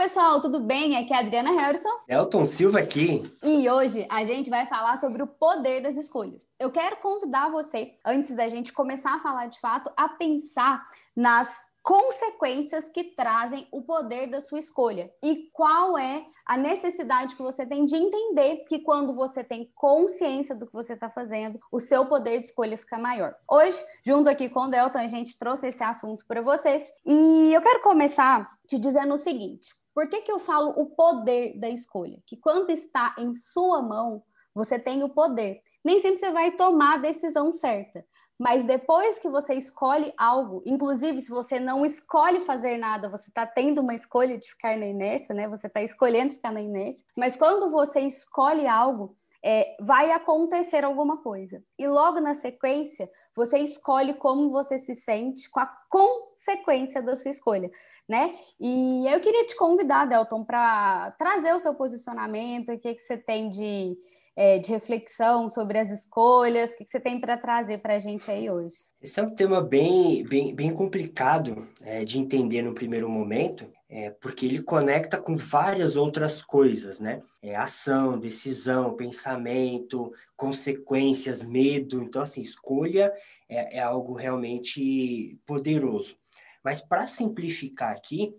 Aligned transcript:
pessoal, 0.00 0.40
tudo 0.40 0.60
bem? 0.60 0.96
Aqui 0.96 1.12
é 1.12 1.16
a 1.16 1.20
Adriana 1.20 1.50
Harrison. 1.50 1.90
Elton 2.08 2.46
Silva 2.46 2.78
aqui. 2.78 3.30
E 3.42 3.68
hoje 3.68 4.06
a 4.08 4.24
gente 4.24 4.48
vai 4.48 4.64
falar 4.64 4.96
sobre 4.96 5.22
o 5.22 5.26
poder 5.26 5.82
das 5.82 5.94
escolhas. 5.94 6.42
Eu 6.58 6.70
quero 6.70 6.96
convidar 6.96 7.50
você, 7.50 7.92
antes 8.02 8.34
da 8.34 8.48
gente 8.48 8.72
começar 8.72 9.16
a 9.16 9.20
falar 9.20 9.48
de 9.48 9.60
fato, 9.60 9.90
a 9.94 10.08
pensar 10.08 10.82
nas 11.14 11.54
consequências 11.82 12.88
que 12.88 13.04
trazem 13.04 13.68
o 13.70 13.82
poder 13.82 14.28
da 14.28 14.40
sua 14.40 14.58
escolha 14.58 15.10
e 15.22 15.50
qual 15.52 15.98
é 15.98 16.24
a 16.46 16.56
necessidade 16.56 17.36
que 17.36 17.42
você 17.42 17.66
tem 17.66 17.84
de 17.84 17.94
entender 17.94 18.64
que 18.68 18.78
quando 18.78 19.14
você 19.14 19.44
tem 19.44 19.70
consciência 19.74 20.54
do 20.54 20.66
que 20.66 20.72
você 20.72 20.94
está 20.94 21.10
fazendo, 21.10 21.60
o 21.70 21.78
seu 21.78 22.06
poder 22.06 22.38
de 22.40 22.46
escolha 22.46 22.78
fica 22.78 22.98
maior. 22.98 23.34
Hoje, 23.46 23.78
junto 24.06 24.30
aqui 24.30 24.48
com 24.48 24.60
o 24.60 24.70
Delton, 24.70 24.98
a 24.98 25.06
gente 25.08 25.38
trouxe 25.38 25.68
esse 25.68 25.82
assunto 25.82 26.24
para 26.26 26.40
vocês 26.40 26.82
e 27.04 27.52
eu 27.52 27.60
quero 27.60 27.82
começar 27.82 28.50
te 28.66 28.78
dizendo 28.78 29.14
o 29.14 29.18
seguinte: 29.18 29.74
por 30.00 30.08
que, 30.08 30.22
que 30.22 30.32
eu 30.32 30.38
falo 30.38 30.70
o 30.80 30.86
poder 30.86 31.58
da 31.58 31.68
escolha? 31.68 32.22
Que 32.24 32.34
quando 32.34 32.70
está 32.70 33.14
em 33.18 33.34
sua 33.34 33.82
mão, 33.82 34.22
você 34.54 34.78
tem 34.78 35.02
o 35.04 35.10
poder. 35.10 35.60
Nem 35.84 36.00
sempre 36.00 36.16
você 36.16 36.30
vai 36.30 36.52
tomar 36.52 36.94
a 36.94 37.02
decisão 37.02 37.52
certa, 37.52 38.02
mas 38.40 38.64
depois 38.64 39.18
que 39.18 39.28
você 39.28 39.52
escolhe 39.52 40.14
algo, 40.16 40.62
inclusive 40.64 41.20
se 41.20 41.28
você 41.28 41.60
não 41.60 41.84
escolhe 41.84 42.40
fazer 42.40 42.78
nada, 42.78 43.06
você 43.06 43.28
está 43.28 43.46
tendo 43.46 43.82
uma 43.82 43.94
escolha 43.94 44.38
de 44.38 44.48
ficar 44.48 44.78
na 44.78 44.86
inércia, 44.86 45.34
né? 45.34 45.46
Você 45.46 45.66
está 45.66 45.82
escolhendo 45.82 46.32
ficar 46.32 46.50
na 46.50 46.62
inércia. 46.62 47.04
Mas 47.14 47.36
quando 47.36 47.70
você 47.70 48.00
escolhe 48.00 48.66
algo, 48.66 49.14
é, 49.44 49.76
vai 49.78 50.10
acontecer 50.12 50.84
alguma 50.84 51.18
coisa. 51.18 51.62
E 51.78 51.86
logo 51.86 52.18
na 52.18 52.34
sequência, 52.34 53.10
você 53.36 53.58
escolhe 53.58 54.14
como 54.14 54.50
você 54.50 54.78
se 54.78 54.94
sente 54.94 55.50
com 55.50 55.60
a 55.60 55.70
consequência 55.90 57.02
da 57.02 57.16
sua 57.16 57.30
escolha, 57.30 57.70
né? 58.08 58.34
E 58.58 59.06
eu 59.06 59.20
queria 59.20 59.44
te 59.44 59.54
convidar, 59.54 60.06
Delton, 60.06 60.46
para 60.46 61.10
trazer 61.18 61.54
o 61.54 61.60
seu 61.60 61.74
posicionamento, 61.74 62.72
o 62.72 62.78
que, 62.78 62.94
que 62.94 63.02
você 63.02 63.18
tem 63.18 63.50
de 63.50 63.98
é, 64.40 64.58
de 64.58 64.70
reflexão 64.70 65.50
sobre 65.50 65.78
as 65.78 65.90
escolhas? 65.90 66.70
O 66.70 66.78
que, 66.78 66.86
você 66.86 66.98
tem 66.98 67.20
para 67.20 67.36
trazer 67.36 67.76
para 67.76 67.96
a 67.96 67.98
gente 67.98 68.30
aí 68.30 68.48
hoje? 68.48 68.74
Esse 69.02 69.20
é 69.20 69.22
um 69.22 69.28
tema 69.28 69.60
bem, 69.60 70.24
bem, 70.24 70.54
bem 70.54 70.72
complicado 70.72 71.68
é, 71.82 72.06
de 72.06 72.18
entender 72.18 72.62
no 72.62 72.72
primeiro 72.72 73.06
momento, 73.06 73.70
é, 73.86 74.08
porque 74.08 74.46
ele 74.46 74.62
conecta 74.62 75.18
com 75.18 75.36
várias 75.36 75.94
outras 75.94 76.42
coisas, 76.42 76.98
né? 77.00 77.20
É, 77.42 77.54
ação, 77.54 78.18
decisão, 78.18 78.96
pensamento, 78.96 80.10
consequências, 80.34 81.42
medo. 81.42 82.02
Então, 82.02 82.22
assim, 82.22 82.40
escolha 82.40 83.12
é, 83.46 83.76
é 83.76 83.80
algo 83.82 84.14
realmente 84.14 85.38
poderoso. 85.44 86.16
Mas 86.64 86.80
para 86.80 87.06
simplificar 87.06 87.94
aqui, 87.94 88.34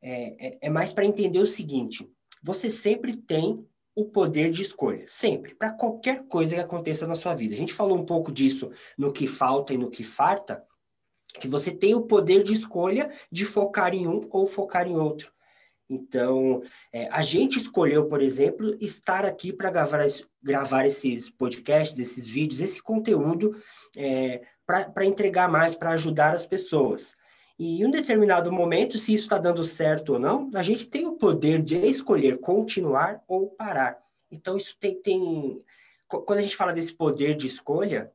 é, 0.00 0.46
é, 0.46 0.58
é 0.62 0.70
mais 0.70 0.92
para 0.92 1.04
entender 1.04 1.40
o 1.40 1.46
seguinte: 1.46 2.08
você 2.40 2.70
sempre 2.70 3.16
tem 3.16 3.66
o 3.94 4.04
poder 4.04 4.50
de 4.50 4.62
escolha, 4.62 5.04
sempre, 5.08 5.54
para 5.54 5.72
qualquer 5.72 6.24
coisa 6.26 6.54
que 6.54 6.60
aconteça 6.60 7.06
na 7.06 7.14
sua 7.14 7.34
vida. 7.34 7.54
A 7.54 7.56
gente 7.56 7.72
falou 7.72 7.98
um 7.98 8.04
pouco 8.04 8.32
disso 8.32 8.70
no 8.96 9.12
que 9.12 9.26
falta 9.26 9.74
e 9.74 9.78
no 9.78 9.90
que 9.90 10.04
farta, 10.04 10.64
que 11.40 11.48
você 11.48 11.70
tem 11.70 11.94
o 11.94 12.02
poder 12.02 12.42
de 12.42 12.52
escolha 12.52 13.10
de 13.30 13.44
focar 13.44 13.94
em 13.94 14.06
um 14.06 14.26
ou 14.30 14.46
focar 14.46 14.86
em 14.86 14.96
outro. 14.96 15.32
Então, 15.88 16.62
é, 16.92 17.08
a 17.08 17.20
gente 17.20 17.58
escolheu, 17.58 18.06
por 18.06 18.22
exemplo, 18.22 18.76
estar 18.80 19.24
aqui 19.24 19.52
para 19.52 19.72
gravar, 19.72 20.06
gravar 20.40 20.86
esses 20.86 21.28
podcasts, 21.28 21.98
esses 21.98 22.26
vídeos, 22.26 22.60
esse 22.60 22.80
conteúdo 22.80 23.60
é, 23.96 24.42
para 24.64 25.04
entregar 25.04 25.48
mais, 25.48 25.74
para 25.74 25.90
ajudar 25.90 26.34
as 26.34 26.46
pessoas. 26.46 27.16
E 27.60 27.82
em 27.82 27.84
um 27.84 27.90
determinado 27.90 28.50
momento, 28.50 28.96
se 28.96 29.12
isso 29.12 29.24
está 29.24 29.36
dando 29.36 29.62
certo 29.64 30.14
ou 30.14 30.18
não, 30.18 30.50
a 30.54 30.62
gente 30.62 30.88
tem 30.88 31.06
o 31.06 31.12
poder 31.12 31.60
de 31.60 31.76
escolher 31.76 32.38
continuar 32.38 33.22
ou 33.28 33.50
parar. 33.50 33.98
Então, 34.30 34.56
isso 34.56 34.74
tem, 34.80 34.94
tem. 35.02 35.62
Quando 36.08 36.38
a 36.38 36.40
gente 36.40 36.56
fala 36.56 36.72
desse 36.72 36.94
poder 36.94 37.36
de 37.36 37.46
escolha, 37.46 38.10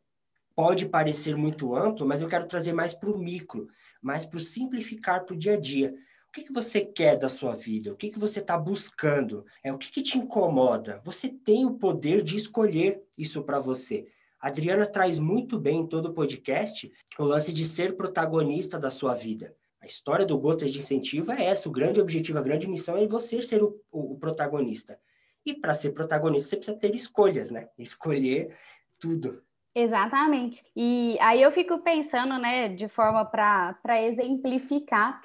pode 0.56 0.88
parecer 0.88 1.38
muito 1.38 1.75
amplo, 1.75 2.07
mas 2.07 2.23
eu 2.23 2.28
quero 2.28 2.47
trazer 2.47 2.73
mais 2.73 2.95
para 2.95 3.11
o 3.11 3.19
micro, 3.19 3.67
mais 4.01 4.25
para 4.25 4.38
o 4.38 4.41
simplificar 4.41 5.23
para 5.23 5.35
o 5.35 5.38
dia 5.38 5.53
a 5.53 5.59
dia. 5.59 5.94
O 6.27 6.31
que, 6.31 6.41
que 6.41 6.51
você 6.51 6.81
quer 6.81 7.16
da 7.16 7.29
sua 7.29 7.56
vida? 7.56 7.94
O 7.94 7.95
que, 7.95 8.09
que 8.09 8.17
você 8.17 8.39
está 8.39 8.57
buscando? 8.57 9.45
É 9.63 9.72
O 9.72 9.77
que, 9.77 9.91
que 9.91 10.01
te 10.01 10.17
incomoda? 10.17 11.00
Você 11.06 11.29
tem 11.29 11.67
o 11.67 11.75
poder 11.75 12.23
de 12.23 12.35
escolher 12.35 13.03
isso 13.16 13.44
para 13.44 13.59
você. 13.59 14.07
Adriana 14.45 14.85
traz 14.85 15.17
muito 15.17 15.59
bem 15.59 15.79
em 15.79 15.88
todo 15.88 16.09
o 16.09 16.13
podcast 16.13 16.94
o 17.17 17.23
lance 17.23 17.51
de 17.51 17.66
ser 17.66 17.97
protagonista 17.97 18.78
da 18.78 18.91
sua 18.91 19.16
vida. 19.16 19.56
A 19.81 19.88
história 19.88 20.23
do 20.23 20.38
Gotas 20.38 20.72
de 20.72 20.78
Incentivo 20.78 21.31
é 21.31 21.45
essa, 21.45 21.67
o 21.67 21.72
grande 21.72 22.00
objetivo, 22.00 22.38
a 22.38 22.44
grande 22.44 22.69
missão 22.69 22.95
é 22.95 23.07
você 23.07 23.41
ser 23.41 23.63
o, 23.63 23.81
o, 23.91 24.13
o 24.13 24.19
protagonista. 24.19 25.00
E 25.44 25.56
para 25.56 25.73
ser 25.73 25.94
protagonista, 25.94 26.50
você 26.50 26.57
precisa 26.57 26.78
ter 26.78 26.94
escolhas, 26.94 27.50
né? 27.50 27.69
Escolher 27.79 28.56
tudo. 29.00 29.41
Exatamente. 29.73 30.63
E 30.75 31.17
aí 31.19 31.41
eu 31.41 31.51
fico 31.51 31.79
pensando, 31.79 32.38
né, 32.38 32.69
de 32.69 32.88
forma 32.88 33.25
para 33.25 34.03
exemplificar 34.03 35.22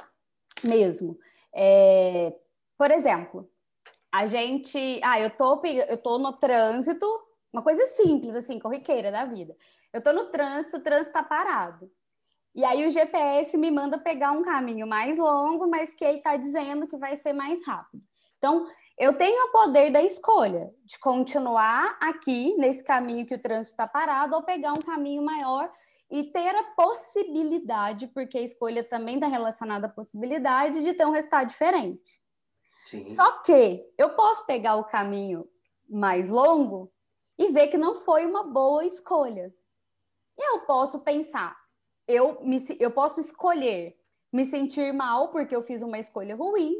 mesmo. 0.65 1.19
É, 1.55 2.33
por 2.79 2.91
exemplo, 2.91 3.51
a 4.11 4.27
gente. 4.27 4.99
Ah, 5.05 5.21
eu 5.21 5.29
tô, 5.29 5.61
eu 5.67 5.99
tô 5.99 6.19
no 6.19 6.33
trânsito, 6.33 7.07
uma 7.53 7.63
coisa 7.63 7.85
simples, 7.97 8.35
assim, 8.35 8.59
corriqueira 8.59 9.11
da 9.11 9.25
vida. 9.25 9.57
Eu 9.93 10.03
tô 10.03 10.13
no 10.13 10.27
trânsito, 10.27 10.77
o 10.77 10.81
trânsito 10.81 11.13
tá 11.13 11.23
parado. 11.23 11.91
E 12.55 12.65
aí 12.65 12.87
o 12.87 12.91
GPS 12.91 13.57
me 13.57 13.71
manda 13.71 13.99
pegar 13.99 14.33
um 14.33 14.43
caminho 14.43 14.87
mais 14.87 15.19
longo, 15.19 15.69
mas 15.69 15.95
que 15.95 16.05
ele 16.05 16.21
tá 16.21 16.37
dizendo 16.37 16.87
que 16.87 16.97
vai 16.97 17.17
ser 17.17 17.33
mais 17.33 17.65
rápido. 17.65 18.03
Então, 18.39 18.67
eu 18.99 19.17
tenho 19.17 19.47
o 19.47 19.53
poder 19.53 19.91
da 19.91 20.03
escolha 20.03 20.71
de 20.85 20.99
continuar 20.99 21.97
aqui 22.01 22.55
nesse 22.57 22.83
caminho 22.83 23.27
que 23.27 23.35
o 23.35 23.41
trânsito 23.41 23.75
está 23.75 23.87
parado 23.87 24.35
ou 24.35 24.43
pegar 24.43 24.73
um 24.73 24.83
caminho 24.85 25.23
maior 25.23 25.71
e 26.11 26.25
ter 26.25 26.55
a 26.55 26.65
possibilidade, 26.75 28.09
porque 28.09 28.39
a 28.39 28.43
escolha 28.43 28.83
também 28.83 29.15
está 29.15 29.29
relacionada 29.29 29.87
à 29.87 29.91
possibilidade 29.91 30.83
de 30.83 30.93
ter 30.93 31.07
um 31.07 31.13
resultado 31.13 31.49
diferente. 31.49 32.21
Sim. 32.87 33.15
Só 33.15 33.31
que 33.43 33.87
eu 33.97 34.11
posso 34.11 34.45
pegar 34.47 34.77
o 34.77 34.85
caminho 34.85 35.47
mais 35.89 36.31
longo 36.31 36.91
e 37.41 37.51
ver 37.51 37.69
que 37.69 37.79
não 37.79 37.95
foi 37.95 38.27
uma 38.27 38.45
boa 38.45 38.85
escolha. 38.85 39.51
E 40.39 40.43
eu 40.43 40.61
posso 40.67 41.01
pensar, 41.01 41.57
eu, 42.07 42.39
me, 42.43 42.59
eu 42.79 42.91
posso 42.91 43.19
escolher 43.19 43.97
me 44.31 44.45
sentir 44.45 44.93
mal 44.93 45.29
porque 45.29 45.57
eu 45.57 45.63
fiz 45.63 45.81
uma 45.81 45.99
escolha 45.99 46.37
ruim, 46.37 46.75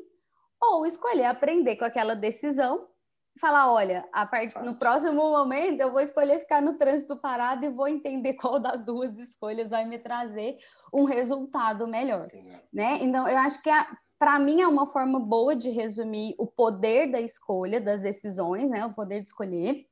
ou 0.61 0.85
escolher 0.85 1.25
aprender 1.25 1.77
com 1.77 1.87
aquela 1.87 2.15
decisão 2.15 2.87
e 3.35 3.41
falar: 3.41 3.73
olha, 3.73 4.07
part... 4.31 4.55
no 4.63 4.75
próximo 4.75 5.31
momento 5.31 5.81
eu 5.81 5.91
vou 5.91 6.03
escolher 6.03 6.41
ficar 6.41 6.61
no 6.61 6.75
trânsito 6.75 7.17
parado 7.17 7.65
e 7.65 7.71
vou 7.71 7.89
entender 7.89 8.35
qual 8.41 8.61
das 8.61 8.85
duas 8.85 9.17
escolhas 9.19 9.71
vai 9.71 9.87
me 9.87 9.99
trazer 9.99 10.59
um 10.93 11.05
resultado 11.05 11.87
melhor. 11.87 12.29
Né? 12.71 12.99
Então, 13.01 13.27
eu 13.27 13.39
acho 13.39 13.63
que 13.63 13.71
para 14.19 14.39
mim 14.39 14.61
é 14.61 14.69
uma 14.69 14.87
forma 14.87 15.19
boa 15.19 15.57
de 15.57 15.71
resumir 15.71 16.35
o 16.37 16.47
poder 16.47 17.11
da 17.11 17.19
escolha, 17.19 17.81
das 17.81 18.03
decisões, 18.03 18.71
né? 18.71 18.85
o 18.85 18.93
poder 18.93 19.23
de 19.23 19.29
escolher. 19.29 19.87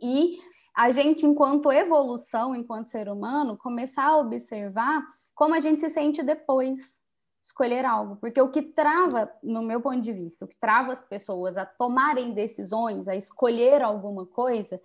E 0.00 0.38
a 0.74 0.90
gente, 0.90 1.24
enquanto 1.24 1.72
evolução, 1.72 2.54
enquanto 2.54 2.90
ser 2.90 3.08
humano, 3.08 3.56
começar 3.56 4.06
a 4.06 4.18
observar 4.18 5.02
como 5.34 5.54
a 5.54 5.60
gente 5.60 5.80
se 5.80 5.88
sente 5.88 6.22
depois 6.22 6.98
escolher 7.42 7.84
algo, 7.84 8.16
porque 8.16 8.40
o 8.40 8.50
que 8.50 8.60
trava, 8.60 9.30
no 9.40 9.62
meu 9.62 9.80
ponto 9.80 10.00
de 10.00 10.12
vista, 10.12 10.44
o 10.44 10.48
que 10.48 10.56
trava 10.56 10.90
as 10.90 11.00
pessoas 11.00 11.56
a 11.56 11.64
tomarem 11.64 12.34
decisões, 12.34 13.06
a 13.06 13.14
escolher 13.14 13.82
alguma 13.82 14.26
coisa, 14.26 14.80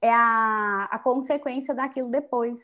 é 0.00 0.12
a, 0.12 0.88
a 0.92 0.98
consequência 0.98 1.74
daquilo 1.74 2.08
depois. 2.08 2.62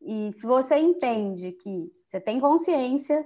E 0.00 0.32
se 0.32 0.44
você 0.44 0.76
entende 0.78 1.52
que 1.52 1.92
você 2.04 2.20
tem 2.20 2.40
consciência, 2.40 3.24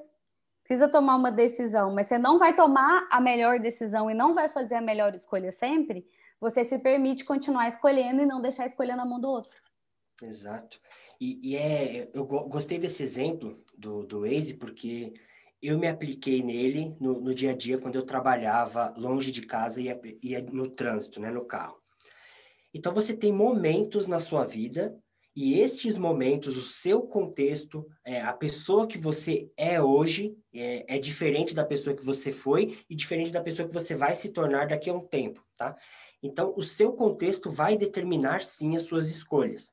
precisa 0.62 0.88
tomar 0.88 1.16
uma 1.16 1.32
decisão, 1.32 1.94
mas 1.94 2.06
você 2.06 2.18
não 2.18 2.38
vai 2.38 2.54
tomar 2.54 3.08
a 3.10 3.18
melhor 3.18 3.58
decisão 3.58 4.10
e 4.10 4.14
não 4.14 4.34
vai 4.34 4.50
fazer 4.50 4.74
a 4.74 4.80
melhor 4.82 5.14
escolha 5.14 5.52
sempre, 5.52 6.06
você 6.40 6.64
se 6.64 6.78
permite 6.78 7.24
continuar 7.24 7.68
escolhendo 7.68 8.22
e 8.22 8.26
não 8.26 8.40
deixar 8.40 8.64
a 8.64 8.66
escolha 8.66 8.96
na 8.96 9.04
mão 9.04 9.20
do 9.20 9.28
outro. 9.28 9.56
Exato. 10.22 10.80
E, 11.20 11.50
e 11.50 11.56
é, 11.56 12.10
eu 12.14 12.26
gostei 12.26 12.78
desse 12.78 13.02
exemplo 13.02 13.62
do, 13.76 14.04
do 14.04 14.20
Waze, 14.20 14.54
porque 14.54 15.14
eu 15.62 15.78
me 15.78 15.88
apliquei 15.88 16.42
nele 16.42 16.94
no, 17.00 17.20
no, 17.20 17.34
dia 17.34 17.52
a 17.52 17.56
dia 17.56 17.78
quando 17.78 17.96
eu 17.96 18.04
trabalhava 18.04 18.94
longe 18.96 19.32
de 19.32 19.42
casa 19.42 19.80
e 19.80 19.84
ia, 19.84 20.00
ia 20.22 20.42
no 20.42 20.68
trânsito, 20.68 21.20
né, 21.20 21.30
no 21.30 21.44
carro. 21.44 21.78
Então 22.72 22.92
você 22.92 23.14
tem 23.14 23.32
momentos 23.32 24.06
na 24.06 24.20
sua 24.20 24.44
vida 24.44 24.94
e 25.34 25.60
estes 25.60 25.98
momentos, 25.98 26.56
o 26.56 26.62
seu 26.62 27.02
contexto, 27.02 27.86
é, 28.02 28.22
a 28.22 28.32
pessoa 28.32 28.86
que 28.86 28.96
você 28.96 29.50
é 29.54 29.80
hoje 29.80 30.34
é, 30.54 30.96
é, 30.96 30.98
diferente 30.98 31.54
da 31.54 31.62
pessoa 31.62 31.94
que 31.94 32.02
você 32.02 32.32
foi 32.32 32.78
e 32.88 32.94
diferente 32.94 33.30
da 33.30 33.42
pessoa 33.42 33.68
que 33.68 33.74
você 33.74 33.94
vai 33.94 34.14
se 34.14 34.30
tornar 34.30 34.66
daqui 34.66 34.88
a 34.88 34.94
um 34.94 35.06
tempo, 35.06 35.44
tá? 35.54 35.76
Então, 36.22 36.54
o 36.56 36.62
seu 36.62 36.92
contexto 36.92 37.50
vai 37.50 37.76
determinar, 37.76 38.42
sim, 38.42 38.76
as 38.76 38.82
suas 38.82 39.08
escolhas. 39.08 39.72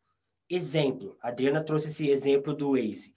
Exemplo, 0.50 1.18
a 1.22 1.30
Adriana 1.30 1.64
trouxe 1.64 1.88
esse 1.88 2.10
exemplo 2.10 2.54
do 2.54 2.72
Waze. 2.72 3.14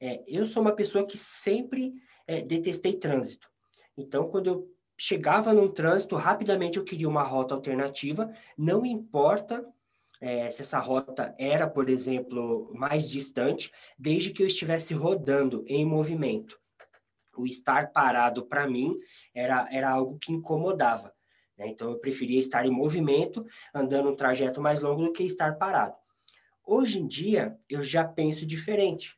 É, 0.00 0.22
eu 0.26 0.46
sou 0.46 0.62
uma 0.62 0.74
pessoa 0.74 1.06
que 1.06 1.16
sempre 1.16 1.94
é, 2.26 2.42
detestei 2.42 2.94
trânsito. 2.94 3.48
Então, 3.96 4.28
quando 4.28 4.46
eu 4.46 4.76
chegava 4.96 5.52
num 5.52 5.70
trânsito, 5.70 6.16
rapidamente 6.16 6.78
eu 6.78 6.84
queria 6.84 7.08
uma 7.08 7.22
rota 7.22 7.54
alternativa, 7.54 8.32
não 8.56 8.84
importa 8.84 9.66
é, 10.20 10.50
se 10.50 10.62
essa 10.62 10.78
rota 10.78 11.34
era, 11.38 11.68
por 11.68 11.88
exemplo, 11.88 12.72
mais 12.74 13.08
distante, 13.08 13.70
desde 13.98 14.30
que 14.30 14.42
eu 14.42 14.46
estivesse 14.46 14.94
rodando 14.94 15.64
em 15.66 15.84
movimento. 15.84 16.58
O 17.36 17.46
estar 17.46 17.92
parado, 17.92 18.46
para 18.46 18.66
mim, 18.66 18.96
era, 19.34 19.68
era 19.70 19.90
algo 19.90 20.18
que 20.18 20.32
incomodava. 20.32 21.12
Né? 21.56 21.68
Então, 21.68 21.90
eu 21.90 21.98
preferia 21.98 22.38
estar 22.38 22.66
em 22.66 22.70
movimento, 22.70 23.46
andando 23.74 24.10
um 24.10 24.16
trajeto 24.16 24.60
mais 24.60 24.80
longo, 24.80 25.04
do 25.04 25.12
que 25.12 25.24
estar 25.24 25.56
parado. 25.56 25.94
Hoje 26.64 26.98
em 26.98 27.06
dia, 27.06 27.56
eu 27.68 27.82
já 27.82 28.04
penso 28.04 28.44
diferente. 28.44 29.16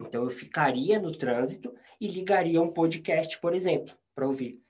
Então, 0.00 0.24
eu 0.24 0.30
ficaria 0.30 1.00
no 1.00 1.10
trânsito 1.10 1.74
e 2.00 2.06
ligaria 2.06 2.60
um 2.60 2.72
podcast, 2.72 3.40
por 3.40 3.54
exemplo, 3.54 3.94
para 4.14 4.26
ouvir. 4.26 4.62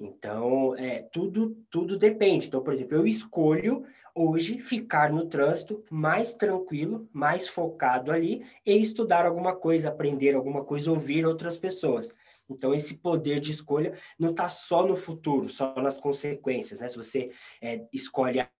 Então, 0.00 0.76
é, 0.76 1.02
tudo, 1.02 1.56
tudo 1.70 1.96
depende. 1.96 2.48
Então, 2.48 2.62
por 2.62 2.72
exemplo, 2.72 2.96
eu 2.96 3.06
escolho 3.06 3.84
hoje 4.14 4.60
ficar 4.60 5.12
no 5.12 5.26
trânsito 5.26 5.82
mais 5.90 6.34
tranquilo, 6.34 7.08
mais 7.12 7.48
focado 7.48 8.12
ali 8.12 8.44
e 8.64 8.76
estudar 8.76 9.26
alguma 9.26 9.56
coisa, 9.56 9.88
aprender 9.88 10.34
alguma 10.34 10.64
coisa, 10.64 10.90
ouvir 10.90 11.26
outras 11.26 11.58
pessoas. 11.58 12.12
Então, 12.48 12.74
esse 12.74 12.96
poder 12.96 13.40
de 13.40 13.50
escolha 13.50 13.98
não 14.18 14.30
está 14.30 14.48
só 14.48 14.86
no 14.86 14.96
futuro, 14.96 15.48
só 15.48 15.74
nas 15.76 15.98
consequências, 15.98 16.80
né? 16.80 16.88
Se 16.88 16.96
você 16.96 17.30
é, 17.60 17.86
escolhe 17.92 18.40
a 18.40 18.50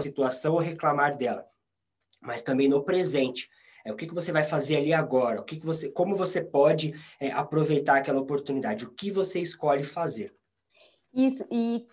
situação 0.00 0.54
ou 0.54 0.60
reclamar 0.60 1.16
dela, 1.16 1.46
mas 2.20 2.42
também 2.42 2.68
no 2.68 2.84
presente. 2.84 3.48
É, 3.84 3.92
o 3.92 3.96
que, 3.96 4.06
que 4.06 4.14
você 4.14 4.30
vai 4.30 4.44
fazer 4.44 4.76
ali 4.76 4.92
agora? 4.92 5.40
O 5.40 5.44
que, 5.44 5.56
que 5.58 5.64
você, 5.64 5.90
como 5.90 6.14
você 6.14 6.42
pode 6.42 6.94
é, 7.18 7.30
aproveitar 7.30 7.96
aquela 7.96 8.20
oportunidade? 8.20 8.84
O 8.84 8.90
que 8.90 9.10
você 9.10 9.40
escolhe 9.40 9.82
fazer? 9.82 10.34
Isso, 11.12 11.44
e 11.50 11.88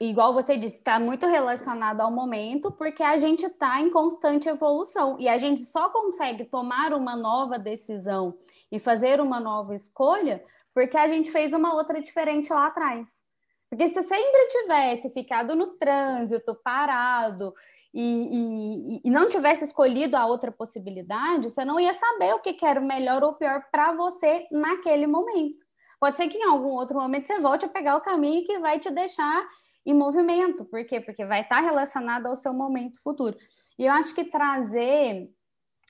igual 0.00 0.34
você 0.34 0.56
disse, 0.56 0.78
está 0.78 0.98
muito 0.98 1.26
relacionado 1.26 2.00
ao 2.00 2.10
momento, 2.10 2.70
porque 2.72 3.02
a 3.02 3.16
gente 3.16 3.46
está 3.46 3.80
em 3.80 3.90
constante 3.90 4.48
evolução 4.48 5.16
e 5.18 5.28
a 5.28 5.38
gente 5.38 5.62
só 5.62 5.88
consegue 5.88 6.44
tomar 6.44 6.92
uma 6.92 7.16
nova 7.16 7.58
decisão 7.58 8.36
e 8.70 8.78
fazer 8.78 9.20
uma 9.20 9.40
nova 9.40 9.74
escolha 9.74 10.42
porque 10.74 10.98
a 10.98 11.08
gente 11.08 11.30
fez 11.30 11.54
uma 11.54 11.74
outra 11.74 12.02
diferente 12.02 12.52
lá 12.52 12.66
atrás. 12.66 13.08
Porque 13.70 13.88
se 13.88 14.02
sempre 14.02 14.46
tivesse 14.48 15.10
ficado 15.10 15.56
no 15.56 15.68
trânsito, 15.78 16.54
parado, 16.62 17.54
e, 17.94 18.02
e, 18.02 19.00
e, 19.02 19.10
não 19.10 19.26
tivesse 19.26 19.64
escolhido 19.64 20.18
a 20.18 20.26
outra 20.26 20.52
possibilidade, 20.52 21.48
você 21.48 21.64
não 21.64 21.80
ia 21.80 21.94
saber 21.94 22.34
o 22.34 22.40
que, 22.40 22.52
que 22.52 22.66
era 22.66 22.78
o 22.78 22.86
melhor 22.86 23.24
ou 23.24 23.32
pior 23.32 23.62
para 23.72 23.94
você 23.94 24.46
naquele 24.52 25.06
momento. 25.06 25.64
Pode 25.98 26.18
ser 26.18 26.28
que 26.28 26.36
em 26.36 26.44
algum 26.44 26.72
outro 26.72 26.98
momento 27.00 27.26
você 27.26 27.40
volte 27.40 27.64
a 27.64 27.68
pegar 27.68 27.96
o 27.96 28.02
caminho 28.02 28.44
que 28.44 28.58
vai 28.58 28.78
te 28.78 28.90
deixar 28.90 29.48
em 29.86 29.94
movimento. 29.94 30.64
Por 30.64 30.84
quê? 30.84 31.00
Porque 31.00 31.24
vai 31.24 31.42
estar 31.42 31.60
relacionado 31.60 32.26
ao 32.26 32.36
seu 32.36 32.52
momento 32.52 33.00
futuro. 33.00 33.36
E 33.78 33.86
eu 33.86 33.92
acho 33.92 34.12
que 34.14 34.24
trazer 34.24 35.30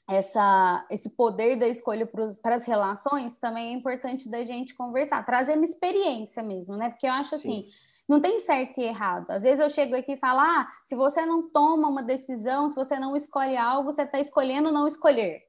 essa, 0.09 0.87
esse 0.91 1.11
poder 1.11 1.59
da 1.59 1.67
escolha 1.67 2.07
para 2.43 2.55
as 2.55 2.65
relações 2.67 3.39
também 3.39 3.71
é 3.71 3.73
importante 3.73 4.29
da 4.29 4.45
gente 4.45 4.75
conversar, 4.75 5.25
trazendo 5.25 5.65
experiência 5.65 6.43
mesmo, 6.43 6.77
né? 6.77 6.91
Porque 6.91 7.07
eu 7.07 7.13
acho 7.13 7.35
assim, 7.35 7.63
Sim. 7.63 7.69
não 8.07 8.21
tem 8.21 8.39
certo 8.39 8.79
e 8.79 8.85
errado. 8.85 9.31
Às 9.31 9.43
vezes 9.43 9.59
eu 9.59 9.71
chego 9.71 9.97
aqui 9.97 10.13
e 10.13 10.19
falo, 10.19 10.41
ah, 10.41 10.69
se 10.85 10.95
você 10.95 11.25
não 11.25 11.51
toma 11.51 11.89
uma 11.89 12.03
decisão, 12.03 12.69
se 12.69 12.77
você 12.77 12.99
não 12.99 13.17
escolhe 13.17 13.57
algo, 13.57 13.91
você 13.91 14.03
está 14.03 14.21
escolhendo 14.21 14.71
não 14.71 14.87
escolher. 14.87 15.43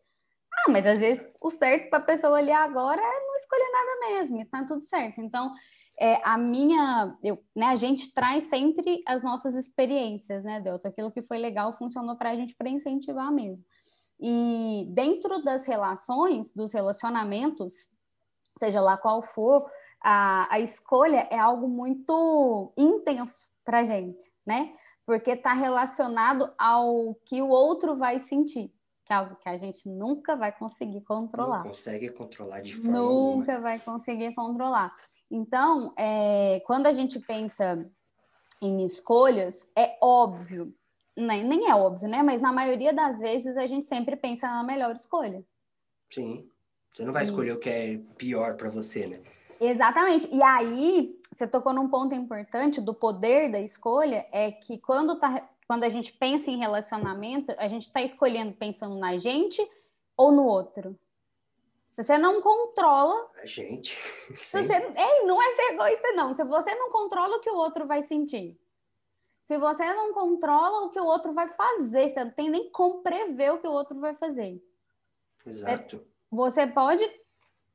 Ah, 0.66 0.72
mas 0.72 0.86
às 0.86 0.98
vezes 0.98 1.34
o 1.40 1.52
certo 1.52 1.90
para 1.90 2.00
a 2.00 2.06
pessoa 2.06 2.38
ali 2.38 2.52
agora 2.52 3.02
é 3.02 3.28
não 3.28 3.36
escolher 3.36 3.70
nada 3.72 4.00
mesmo, 4.10 4.42
e 4.42 4.46
tá 4.46 4.66
tudo 4.66 4.84
certo. 4.84 5.22
Então, 5.22 5.54
é, 6.00 6.20
a 6.24 6.38
minha, 6.38 7.16
eu, 7.24 7.44
né, 7.56 7.68
a 7.68 7.76
gente 7.76 8.14
traz 8.14 8.46
sempre 8.46 9.02
as 9.08 9.22
nossas 9.24 9.56
experiências, 9.56 10.44
né, 10.44 10.60
Delta? 10.60 10.90
Aquilo 10.90 11.12
que 11.12 11.22
foi 11.22 11.38
legal 11.38 11.74
funcionou 11.74 12.16
para 12.16 12.32
a 12.32 12.36
gente 12.36 12.56
para 12.56 12.70
incentivar 12.70 13.32
mesmo. 13.32 13.64
E 14.20 14.88
dentro 14.90 15.44
das 15.44 15.68
relações, 15.68 16.52
dos 16.52 16.74
relacionamentos, 16.74 17.74
seja 18.58 18.82
lá 18.82 18.98
qual 18.98 19.22
for, 19.22 19.70
a, 20.02 20.54
a 20.54 20.60
escolha 20.60 21.28
é 21.30 21.38
algo 21.38 21.68
muito 21.68 22.74
intenso 22.76 23.52
para 23.64 23.80
a 23.80 23.86
gente, 23.86 24.32
né? 24.46 24.74
Porque 25.06 25.32
está 25.32 25.54
relacionado 25.54 26.52
ao 26.58 27.16
que 27.26 27.42
o 27.42 27.50
outro 27.50 27.96
vai 27.96 28.20
sentir 28.20 28.72
que 29.08 29.14
é 29.14 29.16
algo 29.16 29.38
que 29.38 29.48
a 29.48 29.58
gente 29.58 29.88
nunca 29.88 30.36
vai 30.36 30.52
conseguir 30.52 31.00
controlar. 31.02 31.60
Não 31.60 31.68
consegue 31.68 32.10
controlar 32.10 32.60
de 32.60 32.76
forma 32.76 32.92
Nunca 32.92 33.54
alguma. 33.54 33.70
vai 33.70 33.80
conseguir 33.80 34.36
controlar. 34.36 34.94
Então, 35.32 35.94
é, 35.98 36.62
quando 36.66 36.88
a 36.88 36.94
gente 36.94 37.18
pensa 37.22 37.90
em 38.62 38.86
escolhas, 38.86 39.66
é 39.78 39.98
óbvio, 40.02 40.74
nem, 41.16 41.48
nem 41.48 41.70
é 41.70 41.76
óbvio, 41.76 42.10
né? 42.10 42.22
Mas 42.22 42.42
na 42.42 42.52
maioria 42.52 42.94
das 42.94 43.18
vezes 43.18 43.56
a 43.56 43.66
gente 43.66 43.86
sempre 43.86 44.18
pensa 44.18 44.46
na 44.48 44.62
melhor 44.62 44.94
escolha. 44.94 45.42
Sim. 46.12 46.50
Você 46.94 47.06
não 47.06 47.14
vai 47.14 47.24
escolher 47.24 47.54
o 47.54 47.60
que 47.60 47.70
é 47.70 47.98
pior 48.18 48.58
para 48.58 48.70
você, 48.70 49.08
né? 49.08 49.22
Exatamente. 49.60 50.28
E 50.36 50.44
aí, 50.44 51.18
você 51.34 51.48
tocou 51.48 51.72
num 51.74 51.88
ponto 51.88 52.14
importante 52.14 52.82
do 52.82 52.94
poder 52.94 53.50
da 53.52 53.62
escolha, 53.62 54.28
é 54.34 54.52
que 54.52 54.78
quando 54.80 55.18
tá 55.18 55.48
quando 55.68 55.84
a 55.84 55.90
gente 55.90 56.14
pensa 56.14 56.50
em 56.50 56.58
relacionamento, 56.58 57.54
a 57.58 57.68
gente 57.68 57.88
está 57.88 58.02
escolhendo 58.02 58.54
pensando 58.54 58.96
na 58.96 59.18
gente 59.18 59.62
ou 60.16 60.32
no 60.32 60.46
outro. 60.46 60.98
Se 61.92 62.04
você 62.04 62.18
não 62.18 62.42
controla. 62.42 63.30
A 63.42 63.46
gente. 63.46 63.96
Se 64.36 64.64
você, 64.64 64.74
ei, 64.76 65.26
não 65.26 65.42
é 65.42 65.56
ser 65.56 65.74
egoísta, 65.74 66.12
não. 66.14 66.34
Se 66.34 66.44
você 66.44 66.74
não 66.76 66.92
controla 66.92 67.38
o 67.38 67.40
que 67.40 67.50
o 67.50 67.56
outro 67.56 67.86
vai 67.86 68.04
sentir. 68.04 68.58
Se 69.46 69.58
você 69.58 69.86
não 69.94 70.14
controla 70.14 70.86
o 70.86 70.90
que 70.90 71.00
o 71.00 71.06
outro 71.06 71.34
vai 71.34 71.48
fazer, 71.48 72.10
você 72.10 72.24
não 72.24 72.32
tem 72.32 72.50
nem 72.50 72.70
como 72.70 73.02
prever 73.02 73.54
o 73.54 73.58
que 73.58 73.68
o 73.68 73.72
outro 73.72 74.00
vai 74.00 74.14
fazer. 74.14 74.62
Exato. 75.46 76.06
Você 76.30 76.68
pode 76.68 77.04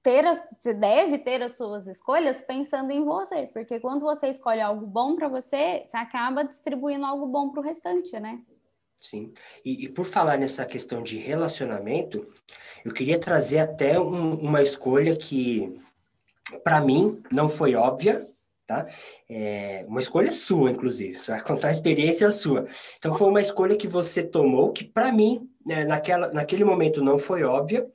ter, 0.02 0.26
as, 0.26 0.42
você 0.58 0.74
deve 0.74 1.18
ter 1.18 1.42
as 1.42 1.56
suas 1.56 1.86
escolhas 1.86 2.40
pensando 2.40 2.90
em 2.90 3.04
você, 3.04 3.46
porque 3.52 3.78
quando 3.78 4.00
você 4.00 4.28
escolhe 4.28 4.60
algo 4.60 4.84
bom 4.86 5.14
para 5.14 5.28
você, 5.28 5.86
você 5.88 5.96
acaba 5.96 6.44
distribuindo 6.44 7.06
algo 7.06 7.26
bom 7.26 7.50
para 7.50 7.60
o 7.60 7.62
restante, 7.62 8.18
né? 8.18 8.40
Sim. 9.00 9.32
E, 9.64 9.84
e, 9.84 9.88
por 9.88 10.06
falar 10.06 10.38
nessa 10.38 10.64
questão 10.64 11.02
de 11.02 11.16
relacionamento, 11.16 12.26
eu 12.84 12.92
queria 12.92 13.18
trazer 13.18 13.58
até 13.58 13.98
um, 13.98 14.34
uma 14.34 14.62
escolha 14.62 15.16
que, 15.16 15.76
para 16.62 16.80
mim, 16.80 17.20
não 17.30 17.48
foi 17.48 17.74
óbvia, 17.74 18.28
tá? 18.64 18.86
É 19.28 19.84
uma 19.88 20.00
escolha 20.00 20.32
sua, 20.32 20.70
inclusive. 20.70 21.16
Você 21.16 21.32
vai 21.32 21.42
contar 21.42 21.68
a 21.68 21.72
experiência 21.72 22.30
sua. 22.30 22.66
Então, 22.96 23.14
foi 23.14 23.28
uma 23.28 23.40
escolha 23.40 23.76
que 23.76 23.88
você 23.88 24.22
tomou 24.22 24.72
que, 24.72 24.84
para 24.84 25.10
mim, 25.10 25.50
né, 25.66 25.84
naquela, 25.84 26.32
naquele 26.32 26.64
momento 26.64 27.02
não 27.02 27.18
foi 27.18 27.42
óbvia, 27.42 27.90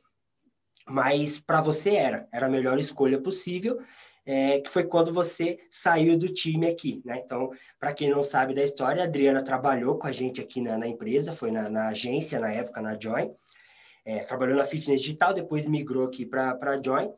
mas 0.88 1.40
para 1.40 1.62
você 1.62 1.96
era, 1.96 2.28
era 2.32 2.46
a 2.46 2.50
melhor 2.50 2.80
escolha 2.80 3.22
possível, 3.22 3.80
é, 4.26 4.60
que 4.60 4.70
foi 4.70 4.84
quando 4.84 5.14
você 5.14 5.58
saiu 5.70 6.18
do 6.18 6.28
time 6.28 6.68
aqui, 6.68 7.02
né? 7.06 7.22
Então, 7.24 7.50
para 7.80 7.94
quem 7.94 8.10
não 8.10 8.22
sabe 8.24 8.54
da 8.54 8.62
história, 8.62 9.02
a 9.02 9.06
Adriana 9.06 9.42
trabalhou 9.42 9.98
com 9.98 10.06
a 10.06 10.12
gente 10.12 10.42
aqui 10.42 10.60
na, 10.60 10.78
na 10.78 10.86
empresa, 10.86 11.34
foi 11.34 11.50
na, 11.50 11.70
na, 11.70 11.88
agência 11.90 12.38
na 12.38 12.52
época, 12.52 12.82
na 12.82 13.00
Join, 13.00 13.32
é, 14.04 14.20
trabalhou 14.26 14.58
na 14.58 14.66
Fitness 14.66 15.02
Digital, 15.02 15.34
depois 15.34 15.66
migrou 15.66 16.06
aqui 16.06 16.26
para 16.26 16.58
a 16.62 16.82
Join, 16.82 17.10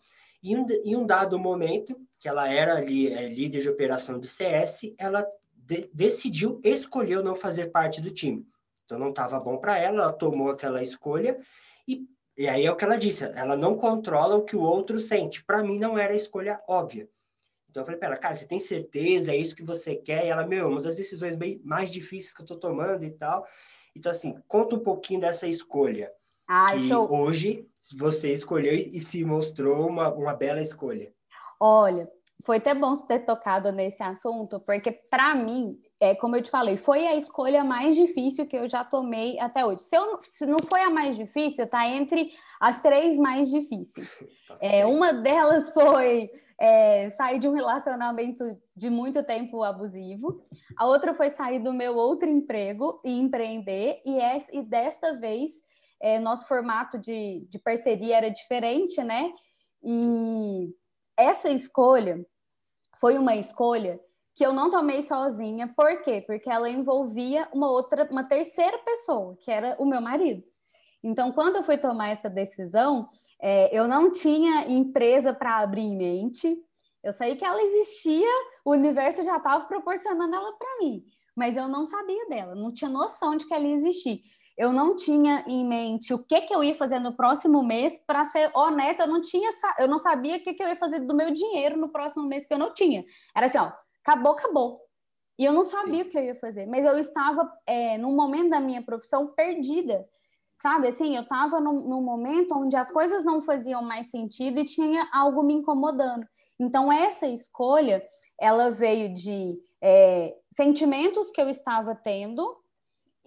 e 0.44 0.56
um, 0.56 0.66
em 0.86 0.96
um 0.96 1.06
dado 1.06 1.40
momento, 1.40 2.00
que 2.20 2.30
ela 2.30 2.48
era 2.48 2.78
ali 2.78 3.12
é, 3.12 3.28
líder 3.28 3.62
de 3.62 3.70
operação 3.70 4.20
de 4.20 4.28
CS, 4.28 4.94
ela 4.98 5.26
de, 5.56 5.90
decidiu, 5.92 6.62
escolheu 6.64 7.24
não 7.24 7.36
fazer 7.36 7.72
parte 7.72 8.02
do 8.02 8.12
time. 8.12 8.46
Então, 8.86 9.00
não 9.00 9.10
estava 9.10 9.40
bom 9.40 9.58
para 9.58 9.80
ela, 9.80 10.04
ela 10.04 10.14
tomou 10.14 10.50
aquela 10.50 10.82
escolha 10.82 11.40
e 11.88 12.08
e 12.40 12.48
aí 12.48 12.66
é 12.66 12.72
o 12.72 12.76
que 12.78 12.86
ela 12.86 12.96
disse, 12.96 13.26
ela 13.26 13.58
não 13.58 13.76
controla 13.76 14.38
o 14.38 14.46
que 14.46 14.56
o 14.56 14.62
outro 14.62 14.98
sente. 14.98 15.44
Para 15.44 15.62
mim 15.62 15.78
não 15.78 15.98
era 15.98 16.14
a 16.14 16.16
escolha 16.16 16.58
óbvia. 16.70 17.10
Então 17.70 17.82
eu 17.82 17.86
falei 17.86 18.00
para 18.00 18.08
ela, 18.08 18.18
cara, 18.18 18.34
você 18.34 18.48
tem 18.48 18.58
certeza, 18.58 19.34
é 19.34 19.36
isso 19.36 19.54
que 19.54 19.62
você 19.62 19.94
quer? 19.94 20.26
E 20.26 20.30
ela, 20.30 20.48
meu, 20.48 20.70
uma 20.70 20.82
das 20.82 20.96
decisões 20.96 21.36
bem 21.36 21.60
mais 21.66 21.92
difíceis 21.92 22.34
que 22.34 22.40
eu 22.40 22.46
estou 22.46 22.58
tomando 22.58 23.04
e 23.04 23.12
tal. 23.12 23.46
Então 23.94 24.10
assim, 24.10 24.42
conta 24.48 24.78
um 24.78 24.80
pouquinho 24.80 25.20
dessa 25.20 25.48
escolha. 25.48 26.14
Ah, 26.48 26.78
que 26.78 26.88
sou... 26.88 27.14
hoje 27.14 27.68
você 27.94 28.32
escolheu 28.32 28.74
e 28.74 29.02
se 29.02 29.22
mostrou 29.26 29.90
uma, 29.90 30.08
uma 30.08 30.34
bela 30.34 30.62
escolha. 30.62 31.14
Olha, 31.60 32.10
foi 32.46 32.58
até 32.58 32.74
bom 32.74 32.96
você 32.96 33.06
ter 33.06 33.20
tocado 33.20 33.72
nesse 33.72 34.02
assunto, 34.02 34.60
porque 34.66 34.92
para 34.92 35.36
mim, 35.36 35.78
é, 36.00 36.16
como 36.16 36.36
eu 36.36 36.42
te 36.42 36.50
falei, 36.50 36.78
foi 36.78 37.06
a 37.06 37.16
escolha 37.16 37.64
mais 37.64 37.96
difícil 37.96 38.48
que 38.48 38.58
eu 38.58 38.68
já 38.70 38.84
tomei 38.84 39.38
até 39.40 39.66
hoje. 39.66 39.84
Se, 39.84 39.96
eu, 39.96 40.20
se 40.22 40.46
não 40.46 40.60
foi 40.60 40.82
a 40.82 40.90
mais 40.90 41.18
difícil, 41.18 41.68
tá 41.68 41.86
entre 41.88 42.32
as 42.60 42.82
três 42.82 43.18
mais 43.18 43.50
difíceis. 43.50 44.10
Tá 44.48 44.58
é, 44.62 44.86
uma 44.86 45.14
delas 45.14 45.74
foi 45.74 46.30
é, 46.58 47.10
sair 47.12 47.40
de 47.40 47.48
um 47.48 47.54
relacionamento 47.54 48.44
de 48.76 48.90
muito 48.90 49.22
tempo 49.24 49.62
abusivo. 49.62 50.42
A 50.78 50.86
outra 50.86 51.14
foi 51.14 51.30
sair 51.30 51.60
do 51.60 51.74
meu 51.74 51.98
outro 51.98 52.30
emprego 52.30 53.02
e 53.04 53.12
empreender. 53.12 54.02
E, 54.06 54.18
essa, 54.18 54.56
e 54.56 54.64
desta 54.64 55.14
vez, 55.18 55.52
é, 56.02 56.20
nosso 56.20 56.48
formato 56.48 56.98
de, 56.98 57.46
de 57.50 57.60
parceria 57.60 58.18
era 58.18 58.30
diferente, 58.30 59.04
né? 59.04 59.30
E 59.84 60.74
essa 61.20 61.50
escolha 61.50 62.26
foi 63.00 63.18
uma 63.18 63.36
escolha 63.36 64.00
que 64.34 64.46
eu 64.46 64.54
não 64.54 64.72
tomei 64.72 65.02
sozinha. 65.02 65.74
Por 65.76 66.02
quê? 66.02 66.24
Porque 66.26 66.50
ela 66.50 66.70
envolvia 66.70 67.48
uma 67.54 67.70
outra, 67.70 68.08
uma 68.10 68.24
terceira 68.24 68.78
pessoa, 68.80 69.36
que 69.42 69.52
era 69.52 69.76
o 69.80 69.86
meu 69.86 70.00
marido. 70.00 70.44
Então, 71.04 71.32
quando 71.32 71.58
eu 71.58 71.64
fui 71.64 71.78
tomar 71.78 72.10
essa 72.10 72.30
decisão, 72.30 73.10
é, 73.42 73.78
eu 73.78 73.88
não 73.88 74.12
tinha 74.12 74.68
empresa 74.68 75.34
para 75.34 75.60
abrir 75.60 75.82
em 75.82 75.98
mente. 75.98 76.58
Eu 77.04 77.14
sei 77.14 77.36
que 77.36 77.46
ela 77.46 77.62
existia, 77.62 78.28
o 78.66 78.72
universo 78.72 79.24
já 79.24 79.38
estava 79.38 79.66
proporcionando 79.66 80.36
ela 80.36 80.54
para 80.54 80.78
mim, 80.80 81.04
mas 81.36 81.56
eu 81.56 81.70
não 81.70 81.86
sabia 81.86 82.28
dela, 82.28 82.54
não 82.56 82.74
tinha 82.74 82.90
noção 82.90 83.38
de 83.38 83.46
que 83.46 83.54
ela 83.54 83.68
existia. 83.68 84.20
Eu 84.60 84.74
não 84.74 84.98
tinha 84.98 85.46
em 85.48 85.66
mente 85.66 86.14
o 86.14 86.20
que, 86.20 86.42
que 86.42 86.54
eu 86.54 86.62
ia 86.62 86.76
fazer 86.76 87.00
no 87.00 87.16
próximo 87.16 87.64
mês, 87.64 87.98
para 88.06 88.26
ser 88.26 88.52
honesta, 88.54 89.04
eu 89.04 89.08
não 89.08 89.22
tinha, 89.22 89.50
eu 89.80 89.88
não 89.88 90.00
sabia 90.00 90.36
o 90.36 90.40
que, 90.42 90.54
que 90.54 90.62
eu 90.62 90.68
ia 90.68 90.76
fazer 90.76 91.00
do 91.00 91.16
meu 91.16 91.32
dinheiro 91.32 91.80
no 91.80 91.88
próximo 91.88 92.28
mês, 92.28 92.44
porque 92.44 92.56
eu 92.56 92.60
não 92.60 92.74
tinha. 92.74 93.06
Era 93.34 93.46
assim, 93.46 93.58
ó, 93.58 93.72
acabou, 94.04 94.34
acabou. 94.34 94.76
E 95.38 95.46
eu 95.46 95.54
não 95.54 95.64
sabia 95.64 96.04
Sim. 96.04 96.10
o 96.10 96.12
que 96.12 96.18
eu 96.18 96.24
ia 96.26 96.36
fazer, 96.36 96.66
mas 96.66 96.84
eu 96.84 96.98
estava, 97.00 97.50
é, 97.66 97.98
num 97.98 98.14
momento 98.14 98.50
da 98.50 98.60
minha 98.60 98.84
profissão, 98.84 99.28
perdida 99.28 100.06
sabe? 100.62 100.90
Assim, 100.90 101.16
eu 101.16 101.24
estava 101.24 101.62
num, 101.62 101.80
num, 101.88 102.02
momento 102.02 102.54
onde 102.54 102.76
as 102.76 102.92
coisas 102.92 103.24
não 103.24 103.42
faziam 103.42 103.82
mais 103.82 104.10
sentido 104.10 104.60
e 104.60 104.66
tinha 104.66 105.08
algo 105.14 105.42
me 105.42 105.54
incomodando. 105.54 106.28
Então, 106.60 106.92
essa 106.92 107.26
escolha, 107.28 108.06
ela 108.38 108.70
veio 108.70 109.14
de 109.14 109.58
é, 109.82 110.36
sentimentos 110.52 111.32
que 111.32 111.42
eu 111.42 111.48
estava 111.48 111.96
tendo 111.96 112.58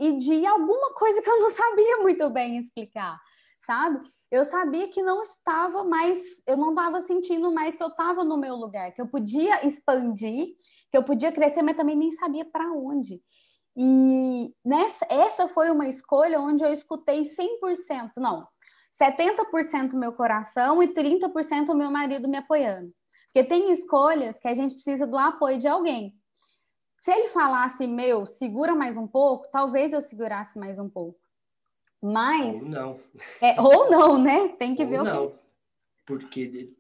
e 0.03 0.19
de 0.19 0.45
alguma 0.45 0.95
coisa 0.95 1.23
que 1.23 1.31
eu 1.31 1.39
não 1.39 1.51
sabia 1.55 1.99
muito 1.99 2.29
bem 2.29 2.59
explicar, 2.59 3.21
sabe? 3.65 4.01
Eu 4.33 4.45
sabia 4.45 4.89
que 4.89 5.01
não 5.01 5.23
estava 5.23 5.85
mais, 5.85 6.19
eu 6.45 6.57
não 6.57 6.71
estava 6.71 7.01
sentindo 7.01 7.53
mais 7.53 7.77
que 7.77 7.83
eu 7.83 7.89
estava 7.89 8.25
no 8.25 8.37
meu 8.37 8.57
lugar, 8.57 8.93
que 8.93 9.01
eu 9.01 9.07
podia 9.07 9.65
expandir, 9.65 10.57
que 10.91 10.97
eu 10.97 11.05
podia 11.05 11.31
crescer, 11.31 11.63
mas 11.63 11.77
também 11.77 11.95
nem 11.95 12.11
sabia 12.11 12.45
para 12.45 12.73
onde. 12.73 13.23
E 13.77 14.53
nessa, 14.65 15.07
essa 15.09 15.47
foi 15.47 15.71
uma 15.71 15.89
escolha 15.89 16.41
onde 16.41 16.65
eu 16.65 16.73
escutei 16.73 17.23
100%, 17.23 18.11
não, 18.17 18.43
70% 19.01 19.93
meu 19.95 20.13
coração 20.13 20.83
e 20.83 20.89
30% 20.89 21.69
o 21.69 21.77
meu 21.77 21.91
marido 21.93 22.29
me 22.29 22.39
apoiando. 22.39 22.93
Porque 23.33 23.49
tem 23.49 23.71
escolhas 23.71 24.39
que 24.39 24.49
a 24.49 24.55
gente 24.55 24.75
precisa 24.75 25.07
do 25.07 25.17
apoio 25.17 25.59
de 25.59 25.69
alguém. 25.69 26.15
Se 27.03 27.11
ele 27.11 27.27
falasse, 27.27 27.85
meu, 27.85 28.25
segura 28.27 28.77
mais 28.77 28.97
um 28.97 29.09
pouco, 29.09 29.49
talvez 29.51 29.93
eu 29.93 30.01
segurasse 30.01 30.57
mais 30.57 30.79
um 30.79 30.89
pouco. 30.89 31.19
Mas. 32.01 32.63
Ou 32.63 32.69
não. 32.69 33.01
É, 33.41 33.61
ou 33.61 33.91
não, 33.91 34.19
né? 34.23 34.51
Tem 34.57 34.77
que 34.77 34.85
ou 34.85 34.89
ver 34.89 35.01
o 35.01 35.05
não. 35.05 35.33
Porque 36.07 36.71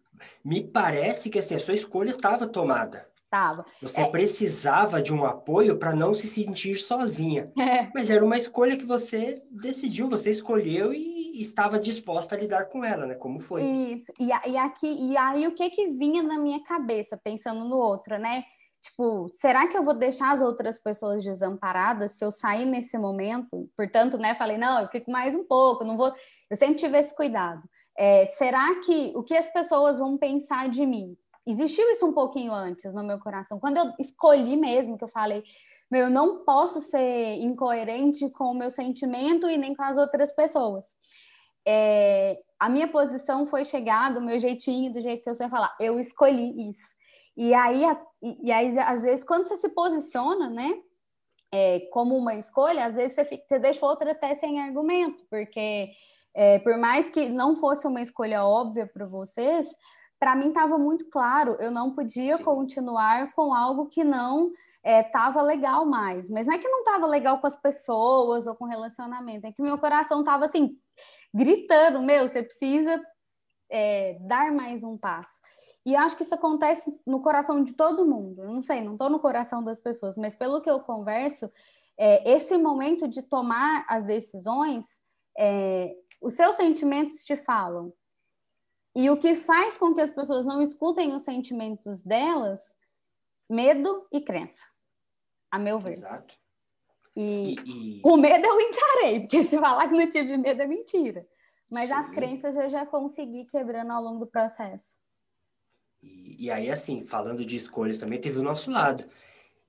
me 0.44 0.62
parece 0.62 1.28
que 1.28 1.40
assim, 1.40 1.56
a 1.56 1.58
sua 1.58 1.74
escolha 1.74 2.12
estava 2.12 2.46
tomada. 2.46 3.04
Tava. 3.28 3.66
Você 3.80 4.02
é... 4.02 4.08
precisava 4.10 5.02
de 5.02 5.12
um 5.12 5.24
apoio 5.24 5.76
para 5.76 5.92
não 5.92 6.14
se 6.14 6.28
sentir 6.28 6.76
sozinha. 6.76 7.50
É. 7.58 7.90
Mas 7.92 8.08
era 8.08 8.24
uma 8.24 8.36
escolha 8.36 8.76
que 8.76 8.84
você 8.84 9.42
decidiu, 9.50 10.08
você 10.08 10.30
escolheu 10.30 10.94
e 10.94 11.40
estava 11.40 11.80
disposta 11.80 12.36
a 12.36 12.38
lidar 12.38 12.66
com 12.66 12.84
ela, 12.84 13.06
né? 13.06 13.16
Como 13.16 13.40
foi? 13.40 13.64
Isso. 13.64 14.12
E, 14.20 14.28
e 14.28 14.56
aqui 14.56 14.86
e 14.86 15.16
aí 15.16 15.48
o 15.48 15.54
que 15.54 15.68
que 15.70 15.88
vinha 15.88 16.22
na 16.22 16.38
minha 16.38 16.62
cabeça 16.62 17.16
pensando 17.16 17.64
no 17.64 17.76
outro, 17.76 18.16
né? 18.20 18.44
Tipo, 18.82 19.30
será 19.32 19.68
que 19.68 19.78
eu 19.78 19.82
vou 19.82 19.94
deixar 19.94 20.32
as 20.32 20.42
outras 20.42 20.78
pessoas 20.78 21.24
desamparadas 21.24 22.12
se 22.12 22.24
eu 22.24 22.32
sair 22.32 22.66
nesse 22.66 22.98
momento? 22.98 23.70
Portanto, 23.76 24.18
né, 24.18 24.34
falei, 24.34 24.58
não, 24.58 24.80
eu 24.80 24.88
fico 24.88 25.10
mais 25.10 25.36
um 25.36 25.44
pouco, 25.44 25.84
não 25.84 25.96
vou. 25.96 26.12
Eu 26.50 26.56
sempre 26.56 26.76
tive 26.76 26.98
esse 26.98 27.14
cuidado. 27.14 27.62
É, 27.96 28.26
será 28.26 28.80
que 28.80 29.12
o 29.14 29.22
que 29.22 29.36
as 29.36 29.50
pessoas 29.52 29.98
vão 29.98 30.18
pensar 30.18 30.68
de 30.68 30.84
mim? 30.84 31.16
existiu 31.46 31.90
isso 31.90 32.06
um 32.06 32.12
pouquinho 32.12 32.52
antes 32.52 32.92
no 32.94 33.02
meu 33.02 33.18
coração. 33.18 33.58
Quando 33.58 33.76
eu 33.76 33.92
escolhi 33.98 34.56
mesmo, 34.56 34.96
que 34.96 35.04
eu 35.04 35.08
falei, 35.08 35.42
meu, 35.90 36.02
eu 36.02 36.10
não 36.10 36.44
posso 36.44 36.80
ser 36.80 37.36
incoerente 37.40 38.28
com 38.30 38.44
o 38.52 38.54
meu 38.54 38.70
sentimento 38.70 39.48
e 39.48 39.58
nem 39.58 39.74
com 39.74 39.82
as 39.82 39.96
outras 39.96 40.32
pessoas. 40.32 40.84
É, 41.66 42.38
a 42.58 42.68
minha 42.68 42.88
posição 42.88 43.46
foi 43.46 43.64
chegar 43.64 44.12
do 44.12 44.20
meu 44.20 44.38
jeitinho, 44.38 44.92
do 44.92 45.00
jeito 45.00 45.22
que 45.22 45.30
eu 45.30 45.34
sei 45.34 45.48
falar. 45.48 45.74
Eu 45.78 45.98
escolhi 45.98 46.70
isso. 46.70 47.01
E 47.36 47.54
aí, 47.54 47.82
e 48.22 48.52
aí, 48.52 48.78
às 48.78 49.02
vezes, 49.02 49.24
quando 49.24 49.48
você 49.48 49.56
se 49.56 49.68
posiciona, 49.70 50.50
né, 50.50 50.74
é, 51.52 51.80
como 51.92 52.16
uma 52.16 52.34
escolha, 52.34 52.86
às 52.86 52.96
vezes 52.96 53.14
você, 53.14 53.24
fica, 53.24 53.44
você 53.46 53.58
deixa 53.58 53.84
outra 53.84 54.12
até 54.12 54.34
sem 54.34 54.60
argumento, 54.60 55.24
porque 55.28 55.90
é, 56.34 56.58
por 56.60 56.76
mais 56.78 57.10
que 57.10 57.28
não 57.28 57.56
fosse 57.56 57.86
uma 57.86 58.00
escolha 58.00 58.44
óbvia 58.44 58.86
para 58.86 59.06
vocês, 59.06 59.68
para 60.18 60.36
mim 60.36 60.48
estava 60.48 60.78
muito 60.78 61.10
claro, 61.10 61.56
eu 61.60 61.70
não 61.70 61.94
podia 61.94 62.36
Sim. 62.36 62.44
continuar 62.44 63.32
com 63.34 63.52
algo 63.52 63.88
que 63.88 64.04
não 64.04 64.52
estava 64.84 65.40
é, 65.40 65.42
legal 65.42 65.84
mais. 65.84 66.30
Mas 66.30 66.46
não 66.46 66.54
é 66.54 66.58
que 66.58 66.68
não 66.68 66.78
estava 66.78 67.06
legal 67.06 67.40
com 67.40 67.46
as 67.46 67.56
pessoas 67.56 68.46
ou 68.46 68.54
com 68.54 68.64
o 68.64 68.68
relacionamento, 68.68 69.46
é 69.46 69.52
que 69.52 69.60
meu 69.60 69.76
coração 69.78 70.20
estava 70.20 70.44
assim, 70.44 70.78
gritando: 71.34 72.00
meu, 72.00 72.28
você 72.28 72.42
precisa 72.42 73.02
é, 73.68 74.16
dar 74.20 74.52
mais 74.52 74.82
um 74.82 74.96
passo. 74.96 75.40
E 75.84 75.96
acho 75.96 76.16
que 76.16 76.22
isso 76.22 76.34
acontece 76.34 76.94
no 77.06 77.20
coração 77.20 77.62
de 77.62 77.72
todo 77.72 78.06
mundo. 78.06 78.42
Eu 78.42 78.52
não 78.52 78.62
sei, 78.62 78.80
não 78.80 78.92
estou 78.92 79.10
no 79.10 79.18
coração 79.18 79.62
das 79.62 79.80
pessoas, 79.80 80.16
mas 80.16 80.34
pelo 80.34 80.60
que 80.60 80.70
eu 80.70 80.78
converso, 80.80 81.50
é, 81.98 82.32
esse 82.32 82.56
momento 82.56 83.08
de 83.08 83.22
tomar 83.22 83.84
as 83.88 84.04
decisões, 84.04 84.86
é, 85.36 85.94
os 86.20 86.34
seus 86.34 86.56
sentimentos 86.56 87.24
te 87.24 87.36
falam. 87.36 87.92
E 88.94 89.10
o 89.10 89.16
que 89.16 89.34
faz 89.34 89.76
com 89.76 89.94
que 89.94 90.00
as 90.00 90.10
pessoas 90.10 90.44
não 90.44 90.62
escutem 90.62 91.14
os 91.14 91.22
sentimentos 91.22 92.02
delas, 92.02 92.60
medo 93.50 94.06
e 94.12 94.20
crença, 94.20 94.64
a 95.50 95.58
meu 95.58 95.78
ver. 95.78 95.92
Exato. 95.92 96.34
E, 97.16 97.56
e, 97.64 97.98
e... 97.98 98.02
o 98.04 98.16
medo 98.16 98.46
eu 98.46 98.60
encarei, 98.60 99.20
porque 99.20 99.44
se 99.44 99.58
falar 99.58 99.88
que 99.88 99.96
não 99.96 100.08
tive 100.08 100.36
medo 100.36 100.62
é 100.62 100.66
mentira. 100.66 101.26
Mas 101.68 101.88
Sim. 101.88 101.94
as 101.94 102.08
crenças 102.10 102.56
eu 102.56 102.68
já 102.68 102.84
consegui 102.84 103.46
quebrando 103.46 103.90
ao 103.92 104.02
longo 104.02 104.20
do 104.20 104.30
processo. 104.30 105.01
E, 106.02 106.46
e, 106.46 106.50
aí, 106.50 106.70
assim, 106.70 107.02
falando 107.04 107.44
de 107.44 107.56
escolhas 107.56 107.98
também, 107.98 108.20
teve 108.20 108.38
o 108.38 108.42
nosso 108.42 108.70
lado. 108.70 109.04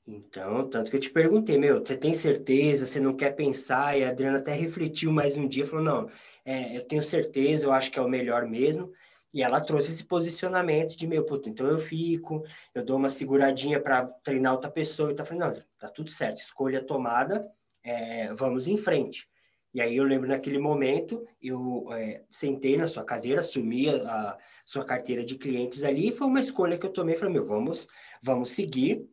Então, 0.06 0.68
tanto 0.70 0.92
que 0.92 0.98
eu 0.98 1.02
te 1.02 1.10
perguntei, 1.10 1.58
meu, 1.58 1.80
você 1.80 1.96
tem 1.96 2.13
certeza, 2.13 2.86
você 2.86 3.00
não 3.00 3.16
quer 3.16 3.36
pensar? 3.36 3.98
E 3.98 4.04
a 4.04 4.10
Adriana 4.10 4.40
até 4.40 4.54
refletiu 4.54 5.12
mais 5.12 5.38
um 5.38 5.48
dia, 5.48 5.66
falou, 5.66 5.84
não, 5.86 6.10
é, 6.44 6.75
eu 6.78 6.84
tenho 6.86 7.02
certeza, 7.02 7.66
eu 7.66 7.72
acho 7.72 7.90
que 7.92 8.00
é 8.00 8.02
o 8.02 8.10
melhor 8.10 8.46
mesmo. 8.46 8.92
E 9.34 9.42
ela 9.42 9.62
trouxe 9.62 9.92
esse 9.92 10.04
posicionamento 10.04 10.96
de 10.96 11.08
meu, 11.08 11.25
puto, 11.25 11.50
então 11.50 11.66
eu 11.68 11.80
fico, 11.80 12.44
eu 12.75 12.86
dou 12.86 12.98
uma 12.98 13.10
seguradinha 13.10 13.82
para 13.82 14.06
treinar 14.24 14.54
outra 14.54 14.70
pessoa 14.70 15.12
e 15.12 15.16
tá 15.16 15.24
falando, 15.25 15.56
não, 15.56 15.63
tá 15.80 15.90
tudo 15.90 16.12
certo, 16.12 16.38
escolha 16.38 16.84
tomada, 16.86 17.50
é, 17.84 18.32
vamos 18.34 18.68
em 18.68 18.78
frente. 18.78 19.28
E 19.74 19.82
aí 19.82 19.98
eu 19.98 20.03
lembro 20.03 20.30
naquele 20.30 20.60
momento, 20.60 21.25
eu 21.42 21.88
é, 21.92 22.24
sentei 22.30 22.77
na 22.77 22.86
sua 22.86 23.03
cadeira, 23.03 23.39
assumi 23.39 23.89
a, 23.89 23.96
a, 23.96 24.38
sua 24.63 24.86
carteira 24.86 25.24
de 25.24 25.36
clientes 25.36 25.84
ali, 25.84 26.10
e 26.10 26.12
foi 26.12 26.27
uma 26.27 26.39
escolha 26.39 26.77
que 26.77 26.86
eu 26.86 26.92
tomei, 26.92 27.15
falei, 27.15 27.34
meu, 27.34 27.46
vamos, 27.46 27.88
vamos 28.22 28.51
seguir. 28.51 29.03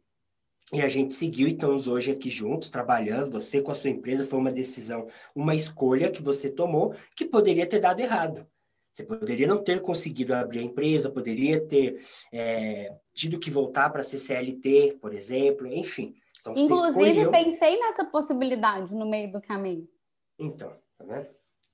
E 0.72 0.82
a 0.82 0.88
gente 0.88 1.14
seguiu, 1.14 1.48
estamos 1.48 1.88
hoje 1.88 2.12
aqui 2.12 2.28
juntos, 2.28 2.70
trabalhando, 2.70 3.40
você 3.40 3.60
com 3.60 3.72
a 3.72 3.74
sua 3.74 3.90
empresa, 3.90 4.26
foi 4.26 4.38
uma 4.38 4.52
decisão, 4.52 5.08
uma 5.34 5.54
escolha 5.54 6.10
que 6.10 6.22
você 6.22 6.50
tomou, 6.50 6.94
que 7.16 7.24
poderia 7.24 7.66
ter 7.66 7.80
dado 7.80 8.00
errado. 8.00 8.46
Você 8.92 9.04
poderia 9.04 9.46
não 9.46 9.62
ter 9.62 9.80
conseguido 9.80 10.34
abrir 10.34 10.58
a 10.58 10.62
empresa, 10.62 11.10
poderia 11.10 11.60
ter 11.66 12.04
é, 12.32 12.94
tido 13.14 13.38
que 13.38 13.50
voltar 13.50 13.88
para 13.90 14.02
a 14.02 14.04
CCLT, 14.04 14.98
por 15.00 15.14
exemplo, 15.14 15.66
enfim. 15.66 16.14
Então, 16.40 16.54
Inclusive, 16.56 16.88
escolheu... 16.88 17.30
pensei 17.30 17.78
nessa 17.78 18.04
possibilidade 18.04 18.94
no 18.94 19.08
meio 19.08 19.32
do 19.32 19.40
caminho. 19.40 19.88
Então, 20.40 20.72
tá 20.98 21.04
vendo? 21.04 21.28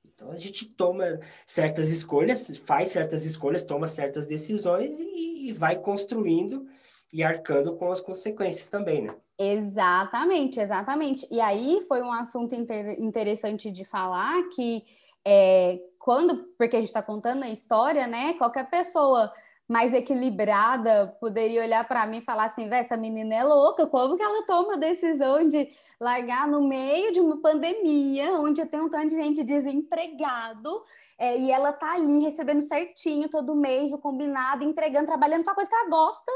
Então, 0.04 0.30
a 0.30 0.36
gente 0.36 0.64
toma 0.64 1.20
certas 1.46 1.90
escolhas, 1.90 2.56
faz 2.58 2.90
certas 2.90 3.24
escolhas, 3.24 3.64
toma 3.64 3.86
certas 3.86 4.26
decisões 4.26 4.98
e, 4.98 5.48
e 5.48 5.52
vai 5.52 5.76
construindo 5.76 6.66
e 7.12 7.22
arcando 7.22 7.76
com 7.76 7.92
as 7.92 8.00
consequências 8.00 8.68
também, 8.68 9.02
né? 9.02 9.14
Exatamente, 9.38 10.60
exatamente. 10.60 11.26
E 11.30 11.40
aí 11.40 11.80
foi 11.86 12.02
um 12.02 12.12
assunto 12.12 12.54
inter 12.54 13.00
interessante 13.00 13.70
de 13.70 13.84
falar 13.84 14.48
que 14.54 14.82
é, 15.24 15.78
quando, 15.98 16.44
porque 16.56 16.76
a 16.76 16.80
gente 16.80 16.88
está 16.88 17.02
contando 17.02 17.42
a 17.42 17.50
história, 17.50 18.06
né? 18.06 18.34
Qualquer 18.34 18.70
pessoa 18.70 19.32
mais 19.68 19.92
equilibrada 19.92 21.16
poderia 21.20 21.62
olhar 21.62 21.86
para 21.86 22.06
mim 22.06 22.18
e 22.18 22.24
falar 22.24 22.44
assim: 22.44 22.72
essa 22.72 22.96
menina 22.96 23.34
é 23.34 23.42
louca, 23.42 23.86
como 23.86 24.16
que 24.16 24.22
ela 24.22 24.46
toma 24.46 24.74
a 24.74 24.78
decisão 24.78 25.48
de 25.48 25.68
largar 26.00 26.46
no 26.46 26.66
meio 26.66 27.12
de 27.12 27.20
uma 27.20 27.40
pandemia, 27.40 28.32
onde 28.34 28.64
tem 28.66 28.80
um 28.80 28.88
tanto 28.88 29.08
de 29.08 29.16
gente 29.16 29.42
desempregado, 29.42 30.84
é, 31.18 31.38
e 31.38 31.50
ela 31.50 31.72
tá 31.72 31.94
ali 31.94 32.20
recebendo 32.20 32.60
certinho 32.60 33.28
todo 33.28 33.56
mês 33.56 33.92
o 33.92 33.98
combinado, 33.98 34.62
entregando, 34.62 35.06
trabalhando 35.06 35.44
com 35.44 35.50
a 35.50 35.54
coisa 35.54 35.68
que 35.68 35.76
ela 35.76 35.88
gosta. 35.88 36.32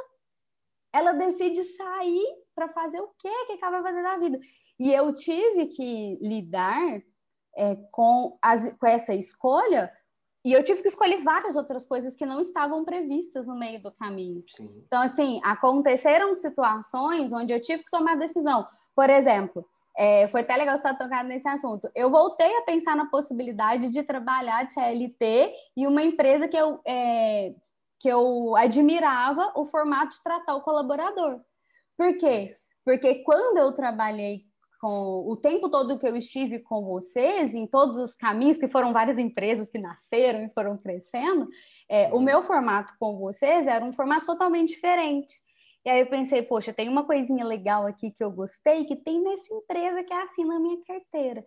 Ela 0.93 1.13
decide 1.13 1.63
sair 1.63 2.27
para 2.53 2.69
fazer 2.69 3.01
o 3.01 3.11
quê? 3.17 3.29
O 3.29 3.47
que 3.47 3.65
ela 3.65 3.81
vai 3.81 3.93
fazer 3.93 4.03
da 4.03 4.17
vida? 4.17 4.41
E 4.77 4.93
eu 4.93 5.15
tive 5.15 5.67
que 5.67 6.19
lidar 6.21 7.01
é, 7.57 7.77
com, 7.93 8.37
as, 8.43 8.77
com 8.77 8.87
essa 8.87 9.15
escolha 9.15 9.93
e 10.45 10.53
eu 10.53 10.65
tive 10.65 10.83
que 10.83 10.89
escolher 10.89 11.19
várias 11.19 11.57
outras 11.57 11.85
coisas 11.85 12.17
que 12.17 12.25
não 12.25 12.41
estavam 12.41 12.85
previstas 12.85 13.47
no 13.47 13.55
meio 13.55 13.83
do 13.83 13.93
caminho. 13.93 14.43
Sim. 14.57 14.83
Então, 14.87 15.03
assim, 15.03 15.41
aconteceram 15.45 16.35
situações 16.35 17.33
onde 17.33 17.53
eu 17.53 17.61
tive 17.61 17.85
que 17.85 17.91
tomar 17.91 18.17
decisão. 18.17 18.67
Por 18.95 19.11
exemplo, 19.11 19.67
é, 19.97 20.29
foi 20.29 20.41
até 20.41 20.57
legal 20.57 20.77
você 20.77 20.89
estar 20.89 21.05
tocado 21.05 21.29
nesse 21.29 21.49
assunto. 21.49 21.91
Eu 21.95 22.11
voltei 22.11 22.57
a 22.57 22.63
pensar 22.63 22.97
na 22.97 23.07
possibilidade 23.07 23.91
de 23.91 24.03
trabalhar 24.03 24.65
de 24.65 24.73
CLT 24.73 25.53
e 25.77 25.87
uma 25.87 26.03
empresa 26.03 26.49
que 26.49 26.57
eu, 26.57 26.81
é, 26.87 27.55
que 27.99 28.09
eu 28.09 28.57
admirava 28.57 29.53
o 29.55 29.67
formato 29.67 30.17
de 30.17 30.23
tratar 30.23 30.55
o 30.55 30.63
colaborador. 30.63 31.41
Por 31.99 32.17
quê? 32.17 32.57
Porque 32.83 33.23
quando 33.25 33.59
eu 33.59 33.73
trabalhei 33.73 34.50
com 34.81 35.29
o 35.29 35.37
tempo 35.37 35.69
todo 35.69 35.99
que 35.99 36.07
eu 36.07 36.17
estive 36.17 36.59
com 36.59 36.83
vocês, 36.83 37.55
em 37.55 37.67
todos 37.67 37.97
os 37.97 38.17
caminhos, 38.17 38.57
que 38.57 38.67
foram 38.67 38.95
várias 38.95 39.19
empresas 39.19 39.69
que 39.69 39.79
nasceram 39.79 40.43
e 40.43 40.51
foram 40.55 40.79
crescendo, 40.79 41.49
é, 41.89 42.11
o 42.11 42.17
uhum. 42.17 42.23
meu 42.23 42.43
formato 42.43 42.95
com 42.99 43.19
vocês 43.19 43.67
era 43.67 43.85
um 43.85 43.93
formato 43.93 44.25
totalmente 44.25 44.71
diferente. 44.71 45.35
E 45.85 45.91
aí 45.91 46.01
eu 46.01 46.07
pensei, 46.07 46.43
poxa, 46.43 46.73
tem 46.73 46.89
uma 46.89 47.05
coisinha 47.05 47.45
legal 47.45 47.87
aqui 47.87 48.11
que 48.11 48.25
eu 48.25 48.31
gostei, 48.31 48.85
que 48.85 48.97
tem 48.97 49.23
nessa 49.23 49.53
empresa 49.55 50.03
que 50.03 50.13
é 50.13 50.23
assim 50.23 50.45
na 50.45 50.59
minha 50.59 50.79
carteira. 50.87 51.45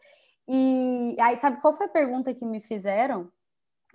E 0.48 1.16
aí, 1.20 1.36
sabe 1.38 1.60
qual 1.60 1.74
foi 1.74 1.88
a 1.88 1.90
pergunta 1.90 2.34
que 2.34 2.46
me 2.46 2.62
fizeram? 2.62 3.32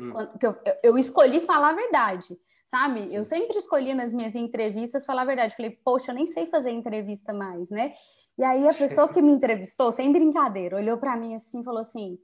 Hum. 0.00 0.12
Que 0.38 0.47
eu, 0.47 0.57
eu 0.83 0.99
escolhi 0.99 1.40
falar 1.40 1.71
a 1.71 1.75
verdade 1.75 2.37
sabe? 2.68 3.09
Sim. 3.09 3.16
Eu 3.16 3.25
sempre 3.25 3.57
escolhi 3.57 3.95
nas 3.95 4.12
minhas 4.12 4.35
entrevistas 4.35 5.07
falar 5.07 5.23
a 5.23 5.25
verdade. 5.25 5.57
Falei, 5.57 5.78
poxa, 5.83 6.12
eu 6.12 6.14
nem 6.14 6.26
sei 6.26 6.47
fazer 6.47 6.71
entrevista 6.71 7.33
mais, 7.33 7.68
né? 7.71 7.95
E 8.38 8.45
aí 8.45 8.68
a 8.68 8.75
pessoa 8.75 9.09
que 9.09 9.21
me 9.21 9.33
entrevistou, 9.33 9.90
sem 9.90 10.12
brincadeira, 10.12 10.76
olhou 10.76 10.97
para 10.97 11.16
mim 11.16 11.35
assim 11.35 11.61
e 11.61 11.64
falou 11.64 11.80
assim: 11.80 12.18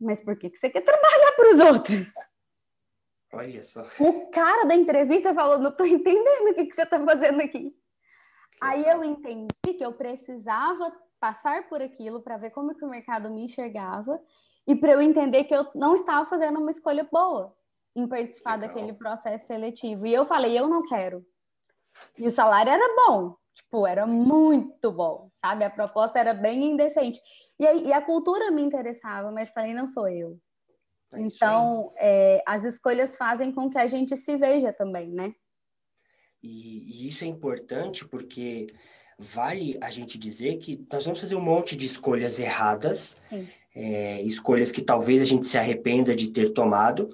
Mas 0.00 0.24
por 0.24 0.38
que, 0.38 0.48
que 0.48 0.56
você 0.56 0.70
quer 0.70 0.80
trabalhar 0.80 1.32
para 1.32 1.54
os 1.54 1.60
outros? 1.60 2.12
Olha 3.34 3.62
só. 3.62 3.82
O 4.00 4.30
cara 4.30 4.64
da 4.64 4.74
entrevista 4.74 5.34
falou: 5.34 5.58
Não 5.58 5.76
tô 5.76 5.84
entendendo 5.84 6.50
o 6.50 6.54
que, 6.54 6.64
que 6.64 6.74
você 6.74 6.86
tá 6.86 6.98
fazendo 7.04 7.42
aqui. 7.42 7.76
Aí 8.60 8.88
eu 8.88 9.04
entendi 9.04 9.48
que 9.76 9.84
eu 9.84 9.92
precisava 9.92 10.90
passar 11.20 11.68
por 11.68 11.82
aquilo 11.82 12.22
para 12.22 12.38
ver 12.38 12.50
como 12.50 12.74
que 12.74 12.84
o 12.84 12.88
mercado 12.88 13.30
me 13.30 13.44
enxergava 13.44 14.20
e 14.66 14.74
para 14.74 14.92
eu 14.92 15.02
entender 15.02 15.44
que 15.44 15.54
eu 15.54 15.66
não 15.74 15.94
estava 15.94 16.24
fazendo 16.26 16.58
uma 16.58 16.70
escolha 16.70 17.06
boa 17.10 17.54
em 17.94 18.06
participar 18.06 18.54
Legal. 18.54 18.68
daquele 18.68 18.92
processo 18.92 19.46
seletivo. 19.46 20.06
E 20.06 20.14
eu 20.14 20.24
falei, 20.24 20.58
eu 20.58 20.68
não 20.68 20.82
quero. 20.82 21.24
E 22.16 22.26
o 22.26 22.30
salário 22.30 22.70
era 22.70 22.94
bom, 22.94 23.36
Tipo, 23.68 23.86
era 23.86 24.06
muito 24.06 24.90
bom, 24.90 25.30
sabe? 25.34 25.62
A 25.62 25.68
proposta 25.68 26.18
era 26.18 26.32
bem 26.32 26.64
indecente. 26.64 27.20
E, 27.60 27.64
e 27.64 27.92
a 27.92 28.00
cultura 28.00 28.50
me 28.50 28.62
interessava, 28.62 29.30
mas 29.30 29.50
falei, 29.50 29.74
não 29.74 29.86
sou 29.86 30.08
eu. 30.08 30.38
Então, 31.14 31.92
é, 31.98 32.42
as 32.46 32.64
escolhas 32.64 33.14
fazem 33.14 33.52
com 33.52 33.68
que 33.68 33.76
a 33.76 33.86
gente 33.86 34.16
se 34.16 34.36
veja 34.36 34.72
também, 34.72 35.10
né? 35.10 35.34
E, 36.42 37.04
e, 37.04 37.08
isso 37.08 37.24
é 37.24 37.26
importante 37.26 38.08
porque 38.08 38.68
vale 39.18 39.76
a 39.82 39.90
gente 39.90 40.18
dizer 40.18 40.56
que 40.56 40.86
nós 40.90 41.04
vamos 41.04 41.20
fazer 41.20 41.34
um 41.34 41.40
monte 41.40 41.76
de 41.76 41.84
escolhas 41.84 42.38
erradas, 42.38 43.16
é, 43.74 44.22
escolhas 44.22 44.72
que 44.72 44.80
talvez 44.80 45.20
a 45.20 45.26
gente 45.26 45.46
se 45.46 45.58
arrependa 45.58 46.14
de 46.14 46.30
ter 46.30 46.54
tomado, 46.54 47.10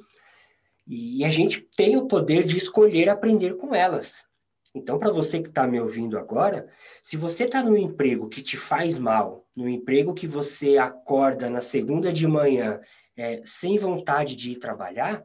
e 0.87 1.25
a 1.25 1.31
gente 1.31 1.63
tem 1.77 1.97
o 1.97 2.07
poder 2.07 2.45
de 2.45 2.57
escolher 2.59 3.09
aprender 3.09 3.57
com 3.57 3.75
elas. 3.75 4.25
Então, 4.75 4.99
para 4.99 5.13
você 5.13 5.41
que 5.41 5.49
está 5.49 5.67
me 5.69 5.81
ouvindo 5.81 6.19
agora, 6.19 6.69
se 7.03 7.17
você 7.17 7.45
está 7.45 7.63
num 7.63 7.77
emprego 7.77 8.29
que 8.29 8.43
te 8.43 8.57
faz 8.57 8.99
mal, 8.99 9.47
no 9.57 9.69
emprego 9.69 10.13
que 10.13 10.27
você 10.27 10.79
acorda 10.79 11.49
na 11.49 11.61
segunda 11.61 12.13
de 12.13 12.27
manhã 12.27 12.81
é, 13.17 13.41
sem 13.45 13.79
vontade 13.79 14.35
de 14.35 14.51
ir 14.53 14.57
trabalhar, 14.57 15.25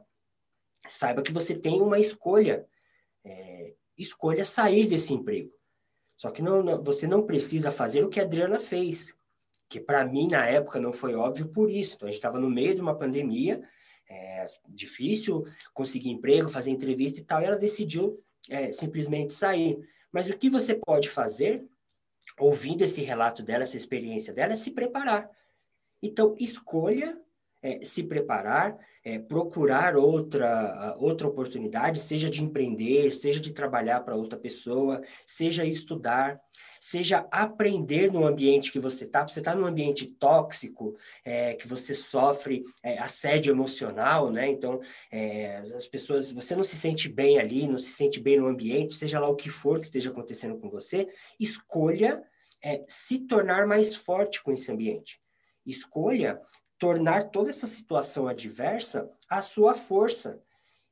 saiba 0.88 1.22
que 1.22 1.32
você 1.32 1.54
tem 1.54 1.82
uma 1.82 1.98
escolha. 1.98 2.64
É, 3.24 3.74
escolha 3.98 4.44
sair 4.44 4.86
desse 4.86 5.12
emprego. 5.12 5.50
Só 6.16 6.30
que 6.30 6.42
não, 6.42 6.62
não, 6.62 6.82
você 6.82 7.06
não 7.06 7.26
precisa 7.26 7.72
fazer 7.72 8.04
o 8.04 8.08
que 8.08 8.20
a 8.20 8.22
Adriana 8.22 8.58
fez, 8.58 9.14
que 9.68 9.80
para 9.80 10.04
mim 10.04 10.28
na 10.28 10.46
época 10.46 10.80
não 10.80 10.92
foi 10.92 11.14
óbvio 11.14 11.48
por 11.48 11.70
isso. 11.70 11.96
Então, 11.96 12.08
a 12.08 12.10
gente 12.10 12.18
estava 12.18 12.38
no 12.38 12.48
meio 12.48 12.74
de 12.74 12.80
uma 12.80 12.96
pandemia, 12.96 13.62
é, 14.08 14.44
difícil 14.68 15.44
conseguir 15.74 16.10
emprego, 16.10 16.48
fazer 16.48 16.70
entrevista 16.70 17.20
e 17.20 17.24
tal, 17.24 17.42
e 17.42 17.44
ela 17.44 17.56
decidiu 17.56 18.22
é, 18.48 18.72
simplesmente 18.72 19.34
sair. 19.34 19.78
Mas 20.12 20.28
o 20.28 20.36
que 20.36 20.48
você 20.48 20.74
pode 20.74 21.08
fazer, 21.08 21.64
ouvindo 22.38 22.82
esse 22.82 23.00
relato 23.02 23.42
dela, 23.42 23.62
essa 23.62 23.76
experiência 23.76 24.32
dela, 24.32 24.52
é 24.52 24.56
se 24.56 24.70
preparar. 24.70 25.30
Então, 26.02 26.34
escolha 26.38 27.20
é, 27.62 27.84
se 27.84 28.02
preparar, 28.02 28.76
é, 29.04 29.18
procurar 29.18 29.96
outra, 29.96 30.96
outra 30.98 31.26
oportunidade, 31.26 32.00
seja 32.00 32.30
de 32.30 32.42
empreender, 32.42 33.12
seja 33.12 33.40
de 33.40 33.52
trabalhar 33.52 34.00
para 34.00 34.16
outra 34.16 34.38
pessoa, 34.38 35.00
seja 35.26 35.64
estudar 35.64 36.40
seja 36.80 37.28
aprender 37.30 38.10
no 38.10 38.26
ambiente 38.26 38.72
que 38.72 38.80
você 38.80 39.04
está. 39.04 39.26
Você 39.26 39.40
está 39.40 39.54
num 39.54 39.66
ambiente 39.66 40.06
tóxico, 40.06 40.96
é, 41.22 41.54
que 41.54 41.68
você 41.68 41.94
sofre 41.94 42.62
é, 42.82 42.98
assédio 42.98 43.52
emocional, 43.52 44.32
né? 44.32 44.48
Então, 44.48 44.80
é, 45.12 45.58
as 45.58 45.86
pessoas, 45.86 46.32
você 46.32 46.56
não 46.56 46.64
se 46.64 46.76
sente 46.76 47.08
bem 47.08 47.38
ali, 47.38 47.68
não 47.68 47.78
se 47.78 47.90
sente 47.90 48.18
bem 48.18 48.38
no 48.38 48.46
ambiente, 48.46 48.94
seja 48.94 49.20
lá 49.20 49.28
o 49.28 49.36
que 49.36 49.50
for 49.50 49.78
que 49.78 49.84
esteja 49.84 50.10
acontecendo 50.10 50.58
com 50.58 50.70
você, 50.70 51.06
escolha 51.38 52.22
é, 52.64 52.82
se 52.88 53.20
tornar 53.20 53.66
mais 53.66 53.94
forte 53.94 54.42
com 54.42 54.50
esse 54.50 54.72
ambiente. 54.72 55.20
Escolha 55.66 56.40
tornar 56.80 57.24
toda 57.30 57.50
essa 57.50 57.66
situação 57.66 58.26
adversa 58.26 59.08
a 59.28 59.42
sua 59.42 59.74
força. 59.74 60.42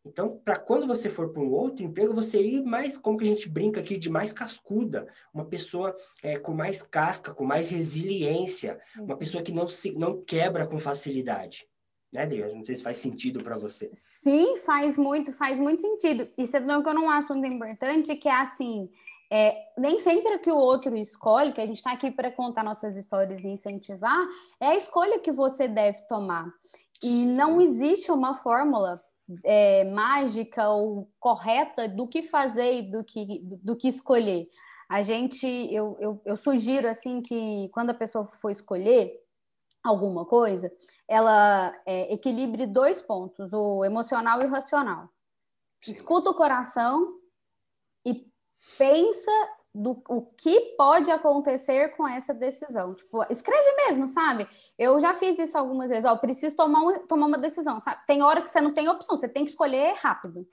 Então, 0.05 0.41
para 0.45 0.59
quando 0.59 0.87
você 0.87 1.11
for 1.11 1.31
para 1.31 1.43
um 1.43 1.51
outro 1.51 1.85
emprego, 1.85 2.15
você 2.15 2.41
ir 2.41 2.63
mais, 2.63 2.97
como 2.97 3.19
que 3.19 3.25
a 3.25 3.27
gente 3.27 3.49
brinca 3.49 3.81
aqui, 3.81 3.97
de 3.97 4.09
mais 4.09 4.33
cascuda, 4.33 5.09
uma 5.35 5.45
pessoa 5.47 5.97
é, 6.23 6.39
com 6.39 6.53
mais 6.53 6.83
casca, 6.83 7.35
com 7.35 7.45
mais 7.45 7.71
resiliência, 7.71 8.79
uma 8.97 9.15
uhum. 9.15 9.19
pessoa 9.19 9.43
que 9.43 9.51
não 9.51 9.67
se 9.67 9.91
não 9.93 10.23
quebra 10.23 10.67
com 10.67 10.79
facilidade. 10.79 11.67
Né, 12.13 12.25
Deus? 12.27 12.55
Não 12.55 12.65
sei 12.65 12.75
se 12.75 12.83
faz 12.83 12.97
sentido 12.99 13.43
para 13.43 13.59
você. 13.59 13.91
Sim, 13.95 14.57
faz 14.59 14.97
muito, 14.97 15.31
faz 15.33 15.59
muito 15.59 15.83
sentido. 15.83 16.27
E 16.39 16.47
você 16.47 16.59
não 16.59 16.83
que 16.83 16.89
eu 16.89 16.95
não 16.95 17.11
acho 17.11 17.35
muito 17.35 17.55
importante, 17.55 18.17
que 18.17 18.29
é 18.29 18.41
assim, 18.41 18.89
é, 19.31 19.57
nem 19.77 20.01
sempre 20.01 20.39
que 20.39 20.51
o 20.51 20.57
outro 20.57 20.97
escolhe, 20.97 21.53
que 21.53 21.61
a 21.61 21.67
gente 21.67 21.77
está 21.77 21.93
aqui 21.93 22.11
para 22.11 22.33
contar 22.33 22.65
nossas 22.65 22.97
histórias 22.97 23.43
e 23.43 23.49
incentivar, 23.49 24.27
é 24.59 24.69
a 24.69 24.77
escolha 24.77 25.19
que 25.19 25.31
você 25.31 25.69
deve 25.69 26.01
tomar. 26.03 26.51
E 27.03 27.27
não 27.27 27.61
existe 27.61 28.11
uma 28.11 28.37
fórmula 28.37 29.03
é, 29.45 29.85
mágica 29.85 30.69
ou 30.71 31.11
correta 31.21 31.89
do 31.89 32.09
que 32.09 32.23
fazer 32.23 32.79
e 32.79 32.91
do 32.91 33.05
que, 33.05 33.41
do 33.63 33.77
que 33.77 33.89
escolher. 33.89 34.49
A 34.89 35.03
gente, 35.03 35.47
eu, 35.47 35.97
eu, 36.01 36.23
eu 36.25 36.37
sugiro 36.37 36.89
assim 36.89 37.21
que 37.21 37.69
quando 37.73 37.91
a 37.91 37.95
pessoa 37.95 38.25
for 38.25 38.51
escolher 38.51 39.13
alguma 39.85 40.25
coisa, 40.25 40.73
ela 41.07 41.75
é, 41.85 42.13
equilibre 42.13 42.67
dois 42.67 43.01
pontos, 43.01 43.53
o 43.53 43.85
emocional 43.85 44.41
e 44.41 44.47
o 44.47 44.51
racional. 44.51 45.09
Escuta 45.87 46.31
o 46.31 46.35
coração 46.35 47.19
e 48.05 48.27
pensa 48.77 49.31
do 49.75 50.03
o 50.09 50.23
que 50.23 50.75
pode 50.77 51.11
acontecer 51.11 51.97
com 51.97 52.07
essa 52.07 52.35
decisão. 52.35 52.95
Tipo, 52.95 53.25
escreve 53.31 53.77
mesmo, 53.77 54.09
sabe? 54.09 54.49
Eu 54.79 54.99
já 55.01 55.15
fiz 55.15 55.39
isso 55.39 55.57
algumas 55.57 55.89
vezes. 55.89 56.05
Ó, 56.05 56.17
preciso 56.17 56.57
tomar, 56.57 56.81
um, 56.81 57.07
tomar 57.07 57.27
uma 57.27 57.39
decisão, 57.39 57.81
sabe? 57.81 58.05
Tem 58.07 58.23
hora 58.23 58.43
que 58.43 58.51
você 58.51 58.61
não 58.61 58.73
tem 58.73 58.89
opção, 58.89 59.17
você 59.17 59.29
tem 59.29 59.45
que 59.45 59.51
escolher 59.51 59.95
rápido. 59.95 60.47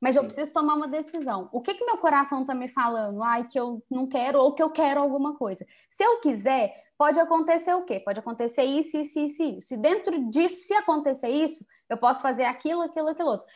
Mas 0.00 0.14
Sim. 0.14 0.20
eu 0.20 0.24
preciso 0.24 0.52
tomar 0.52 0.74
uma 0.74 0.88
decisão. 0.88 1.48
O 1.52 1.60
que 1.60 1.74
que 1.74 1.84
meu 1.84 1.98
coração 1.98 2.44
tá 2.44 2.54
me 2.54 2.68
falando? 2.68 3.22
Ai, 3.22 3.44
que 3.44 3.58
eu 3.58 3.82
não 3.90 4.06
quero 4.06 4.38
ou 4.38 4.52
que 4.52 4.62
eu 4.62 4.70
quero 4.70 5.00
alguma 5.00 5.36
coisa. 5.36 5.64
Se 5.90 6.04
eu 6.04 6.20
quiser, 6.20 6.74
pode 6.96 7.18
acontecer 7.20 7.74
o 7.74 7.84
quê? 7.84 8.00
Pode 8.00 8.20
acontecer 8.20 8.64
isso, 8.64 8.96
isso, 8.96 9.18
isso, 9.18 9.42
isso. 9.42 9.74
E 9.74 9.76
dentro 9.76 10.30
disso, 10.30 10.56
se 10.56 10.74
acontecer 10.74 11.28
isso, 11.28 11.64
eu 11.88 11.96
posso 11.96 12.22
fazer 12.22 12.44
aquilo, 12.44 12.82
aquilo, 12.82 13.08
aquilo 13.08 13.30
outro. 13.30 13.46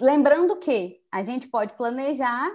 Lembrando 0.00 0.56
que 0.56 1.00
a 1.10 1.22
gente 1.22 1.48
pode 1.48 1.74
planejar 1.74 2.50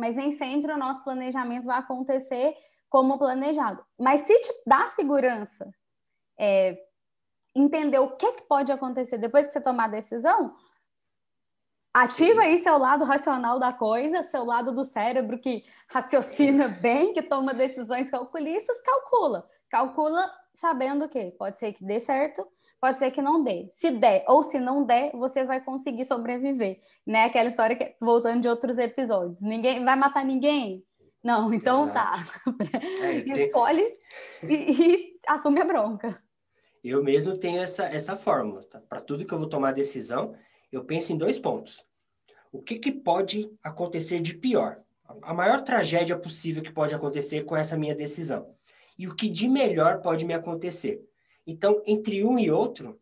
mas 0.00 0.16
nem 0.16 0.32
sempre 0.32 0.72
o 0.72 0.78
nosso 0.78 1.04
planejamento 1.04 1.66
vai 1.66 1.78
acontecer 1.78 2.56
como 2.88 3.18
planejado. 3.18 3.84
Mas 3.98 4.22
se 4.22 4.40
te 4.40 4.50
dá 4.66 4.86
segurança, 4.86 5.70
é, 6.38 6.76
entender 7.54 7.98
o 7.98 8.16
que, 8.16 8.32
que 8.32 8.42
pode 8.42 8.72
acontecer 8.72 9.18
depois 9.18 9.46
que 9.46 9.52
você 9.52 9.60
tomar 9.60 9.84
a 9.84 9.88
decisão, 9.88 10.56
ativa 11.92 12.40
aí 12.40 12.58
seu 12.60 12.78
lado 12.78 13.04
racional 13.04 13.58
da 13.58 13.74
coisa, 13.74 14.22
seu 14.22 14.44
lado 14.44 14.74
do 14.74 14.84
cérebro 14.84 15.38
que 15.38 15.64
raciocina 15.88 16.66
bem, 16.80 17.12
que 17.12 17.22
toma 17.22 17.52
decisões 17.52 18.10
calculistas, 18.10 18.80
calcula. 18.80 19.46
Calcula 19.68 20.32
sabendo 20.54 21.08
que 21.08 21.30
pode 21.32 21.58
ser 21.58 21.72
que 21.72 21.84
dê 21.84 22.00
certo, 22.00 22.46
pode 22.80 22.98
ser 22.98 23.10
que 23.10 23.22
não 23.22 23.42
dê. 23.42 23.68
Se 23.72 23.90
der 23.90 24.24
ou 24.26 24.42
se 24.42 24.58
não 24.58 24.84
der, 24.84 25.12
você 25.12 25.44
vai 25.44 25.62
conseguir 25.62 26.04
sobreviver, 26.04 26.78
né? 27.06 27.24
Aquela 27.24 27.48
história 27.48 27.76
que 27.76 27.96
voltando 28.00 28.42
de 28.42 28.48
outros 28.48 28.78
episódios. 28.78 29.40
Ninguém 29.40 29.84
vai 29.84 29.96
matar 29.96 30.24
ninguém. 30.24 30.84
Não, 31.22 31.52
então 31.52 31.84
Exato. 31.84 31.94
tá. 31.94 32.40
É, 33.02 33.44
Escolhe 33.44 33.84
e, 34.42 34.54
e 34.54 35.18
assume 35.28 35.60
a 35.60 35.64
bronca. 35.64 36.22
Eu 36.82 37.02
mesmo 37.04 37.36
tenho 37.36 37.60
essa, 37.60 37.84
essa 37.84 38.16
fórmula. 38.16 38.62
Tá? 38.64 38.80
Para 38.80 39.00
tudo 39.00 39.24
que 39.24 39.32
eu 39.32 39.38
vou 39.38 39.48
tomar 39.48 39.72
decisão, 39.72 40.34
eu 40.72 40.84
penso 40.84 41.12
em 41.12 41.18
dois 41.18 41.38
pontos. 41.38 41.84
O 42.50 42.62
que, 42.62 42.78
que 42.78 42.90
pode 42.90 43.50
acontecer 43.62 44.20
de 44.20 44.34
pior? 44.34 44.80
A 45.22 45.34
maior 45.34 45.60
tragédia 45.60 46.16
possível 46.16 46.62
que 46.62 46.72
pode 46.72 46.94
acontecer 46.94 47.44
com 47.44 47.56
essa 47.56 47.76
minha 47.76 47.94
decisão. 47.94 48.54
E 49.00 49.08
o 49.08 49.14
que 49.14 49.30
de 49.30 49.48
melhor 49.48 50.02
pode 50.02 50.26
me 50.26 50.34
acontecer. 50.34 51.02
Então, 51.46 51.82
entre 51.86 52.22
um 52.22 52.38
e 52.38 52.50
outro, 52.50 53.00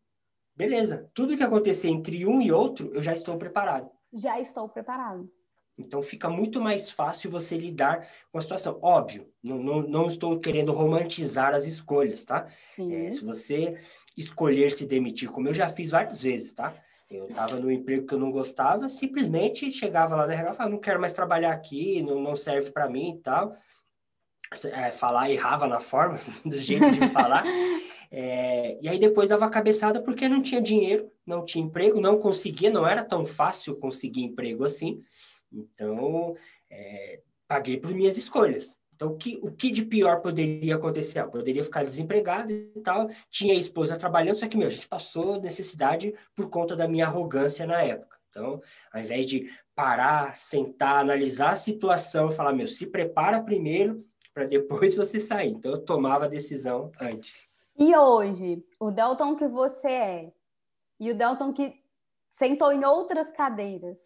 beleza. 0.54 1.10
Tudo 1.12 1.36
que 1.36 1.42
acontecer 1.42 1.88
entre 1.88 2.24
um 2.24 2.40
e 2.40 2.52
outro, 2.52 2.92
eu 2.94 3.02
já 3.02 3.12
estou 3.12 3.36
preparado. 3.36 3.90
Já 4.12 4.38
estou 4.38 4.68
preparado. 4.68 5.28
Então 5.76 6.00
fica 6.00 6.30
muito 6.30 6.60
mais 6.60 6.88
fácil 6.88 7.32
você 7.32 7.56
lidar 7.56 8.08
com 8.30 8.38
a 8.38 8.40
situação. 8.40 8.78
Óbvio, 8.80 9.28
não, 9.42 9.58
não, 9.58 9.82
não 9.82 10.06
estou 10.06 10.38
querendo 10.38 10.70
romantizar 10.70 11.52
as 11.52 11.66
escolhas, 11.66 12.24
tá? 12.24 12.46
É, 12.78 13.10
se 13.10 13.24
você 13.24 13.76
escolher 14.16 14.70
se 14.70 14.86
demitir, 14.86 15.28
como 15.28 15.48
eu 15.48 15.54
já 15.54 15.68
fiz 15.68 15.90
várias 15.90 16.22
vezes, 16.22 16.52
tá? 16.52 16.72
Eu 17.10 17.26
estava 17.26 17.56
no 17.56 17.72
emprego 17.72 18.06
que 18.06 18.14
eu 18.14 18.20
não 18.20 18.30
gostava, 18.30 18.88
simplesmente 18.88 19.72
chegava 19.72 20.14
lá 20.14 20.28
na 20.28 20.34
RH 20.34 20.50
e 20.50 20.54
falava, 20.54 20.74
não 20.74 20.80
quero 20.80 21.00
mais 21.00 21.12
trabalhar 21.12 21.52
aqui, 21.52 22.02
não, 22.02 22.20
não 22.20 22.36
serve 22.36 22.70
para 22.70 22.88
mim 22.88 23.16
e 23.16 23.20
tal. 23.20 23.56
É, 24.72 24.90
falar 24.90 25.30
errava 25.30 25.66
na 25.66 25.80
forma, 25.80 26.18
do 26.44 26.58
jeito 26.58 26.90
de 26.90 27.08
falar. 27.08 27.44
É, 28.10 28.78
e 28.80 28.88
aí 28.88 28.98
depois 28.98 29.28
dava 29.28 29.50
cabeçada 29.50 30.02
porque 30.02 30.30
não 30.30 30.40
tinha 30.40 30.62
dinheiro, 30.62 31.12
não 31.26 31.44
tinha 31.44 31.62
emprego, 31.62 32.00
não 32.00 32.18
conseguia, 32.18 32.70
não 32.70 32.86
era 32.86 33.04
tão 33.04 33.26
fácil 33.26 33.76
conseguir 33.76 34.22
emprego 34.22 34.64
assim. 34.64 35.02
Então, 35.52 36.34
é, 36.70 37.20
paguei 37.46 37.76
por 37.76 37.92
minhas 37.92 38.16
escolhas. 38.16 38.78
Então, 38.94 39.12
o 39.12 39.16
que, 39.16 39.38
o 39.42 39.52
que 39.52 39.70
de 39.70 39.84
pior 39.84 40.20
poderia 40.20 40.74
acontecer? 40.74 41.20
Eu 41.20 41.30
poderia 41.30 41.62
ficar 41.62 41.84
desempregado 41.84 42.50
e 42.50 42.66
tal. 42.82 43.08
Tinha 43.30 43.54
a 43.54 43.56
esposa 43.56 43.96
trabalhando, 43.96 44.36
só 44.36 44.48
que, 44.48 44.56
meu, 44.56 44.66
a 44.66 44.70
gente 44.70 44.88
passou 44.88 45.40
necessidade 45.40 46.12
por 46.34 46.50
conta 46.50 46.74
da 46.74 46.88
minha 46.88 47.06
arrogância 47.06 47.64
na 47.64 47.80
época. 47.80 48.18
Então, 48.28 48.60
ao 48.92 49.00
invés 49.00 49.26
de 49.26 49.48
parar, 49.74 50.36
sentar, 50.36 50.96
analisar 50.96 51.50
a 51.50 51.56
situação 51.56 52.28
e 52.28 52.34
falar, 52.34 52.52
meu, 52.52 52.66
se 52.66 52.86
prepara 52.86 53.40
primeiro 53.40 54.04
para 54.38 54.46
depois 54.46 54.94
você 54.94 55.18
sair. 55.18 55.50
Então, 55.50 55.72
eu 55.72 55.84
tomava 55.84 56.26
a 56.26 56.28
decisão 56.28 56.92
antes. 57.00 57.48
E 57.76 57.96
hoje, 57.96 58.64
o 58.78 58.90
Delton 58.90 59.34
que 59.34 59.48
você 59.48 59.88
é 59.88 60.32
e 61.00 61.10
o 61.10 61.16
Delton 61.16 61.52
que 61.52 61.80
sentou 62.30 62.72
em 62.72 62.84
outras 62.84 63.30
cadeiras, 63.32 63.98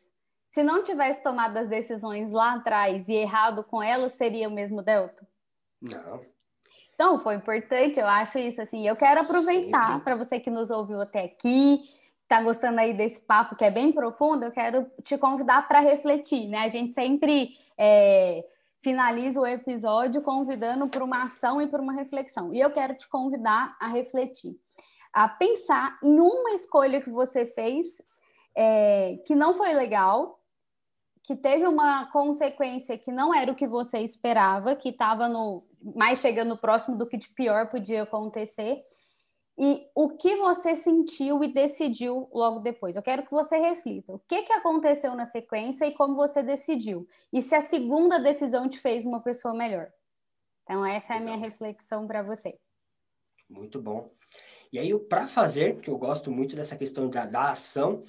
se 0.50 0.62
não 0.62 0.82
tivesse 0.82 1.22
tomado 1.22 1.56
as 1.56 1.68
decisões 1.68 2.30
lá 2.30 2.54
atrás 2.54 3.08
e 3.08 3.14
errado 3.14 3.64
com 3.64 3.82
elas, 3.82 4.12
seria 4.12 4.48
o 4.48 4.52
mesmo 4.52 4.82
Delta? 4.82 5.26
Não. 5.80 6.20
Então, 6.94 7.18
foi 7.18 7.36
importante, 7.36 7.98
eu 7.98 8.06
acho 8.06 8.38
isso 8.38 8.60
assim. 8.60 8.86
Eu 8.86 8.94
quero 8.94 9.20
aproveitar 9.20 10.02
para 10.04 10.14
você 10.14 10.38
que 10.38 10.50
nos 10.50 10.70
ouviu 10.70 11.00
até 11.00 11.24
aqui, 11.24 11.82
está 12.22 12.42
gostando 12.42 12.78
aí 12.78 12.94
desse 12.94 13.20
papo 13.22 13.56
que 13.56 13.64
é 13.64 13.70
bem 13.70 13.92
profundo, 13.92 14.44
eu 14.44 14.52
quero 14.52 14.86
te 15.02 15.16
convidar 15.16 15.66
para 15.66 15.80
refletir, 15.80 16.46
né? 16.48 16.58
A 16.58 16.68
gente 16.68 16.94
sempre 16.94 17.56
é, 17.76 18.44
finaliza 18.82 19.40
o 19.40 19.46
episódio 19.46 20.22
convidando 20.22 20.88
para 20.88 21.04
uma 21.04 21.24
ação 21.24 21.62
e 21.62 21.68
para 21.68 21.80
uma 21.80 21.92
reflexão. 21.92 22.52
E 22.52 22.60
eu 22.60 22.70
quero 22.70 22.94
te 22.94 23.08
convidar 23.08 23.76
a 23.80 23.88
refletir, 23.88 24.56
a 25.12 25.28
pensar 25.28 25.98
em 26.02 26.20
uma 26.20 26.50
escolha 26.52 27.00
que 27.00 27.10
você 27.10 27.46
fez 27.46 28.02
é, 28.56 29.18
que 29.26 29.34
não 29.34 29.54
foi 29.54 29.72
legal, 29.72 30.40
que 31.22 31.36
teve 31.36 31.66
uma 31.66 32.06
consequência 32.06 32.98
que 32.98 33.12
não 33.12 33.32
era 33.32 33.52
o 33.52 33.54
que 33.54 33.66
você 33.66 34.00
esperava, 34.00 34.74
que 34.74 34.88
estava 34.88 35.28
no 35.28 35.64
mais 35.96 36.20
chegando 36.20 36.56
próximo 36.56 36.96
do 36.96 37.06
que 37.06 37.16
de 37.16 37.28
pior 37.28 37.68
podia 37.68 38.02
acontecer. 38.02 38.82
E 39.58 39.86
o 39.94 40.10
que 40.16 40.36
você 40.36 40.74
sentiu 40.74 41.44
e 41.44 41.52
decidiu 41.52 42.28
logo 42.32 42.60
depois? 42.60 42.96
Eu 42.96 43.02
quero 43.02 43.22
que 43.22 43.30
você 43.30 43.58
reflita. 43.58 44.12
O 44.12 44.18
que, 44.18 44.42
que 44.42 44.52
aconteceu 44.52 45.14
na 45.14 45.26
sequência 45.26 45.84
e 45.84 45.94
como 45.94 46.16
você 46.16 46.42
decidiu? 46.42 47.06
E 47.32 47.42
se 47.42 47.54
a 47.54 47.60
segunda 47.60 48.18
decisão 48.18 48.68
te 48.68 48.78
fez 48.78 49.04
uma 49.04 49.20
pessoa 49.20 49.52
melhor? 49.52 49.92
Então, 50.62 50.84
essa 50.86 51.14
é 51.14 51.18
a 51.18 51.20
minha 51.20 51.36
reflexão 51.36 52.06
para 52.06 52.22
você. 52.22 52.58
Muito 53.48 53.80
bom. 53.80 54.10
E 54.72 54.78
aí, 54.78 54.98
para 54.98 55.28
fazer, 55.28 55.80
que 55.80 55.90
eu 55.90 55.98
gosto 55.98 56.30
muito 56.30 56.56
dessa 56.56 56.76
questão 56.76 57.10
da, 57.10 57.26
da 57.26 57.50
ação, 57.50 58.04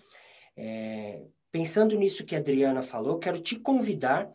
é, 0.55 1.25
pensando 1.51 1.97
nisso 1.97 2.25
que 2.25 2.35
a 2.35 2.39
Adriana 2.39 2.81
falou, 2.81 3.19
quero 3.19 3.39
te 3.41 3.59
convidar 3.59 4.33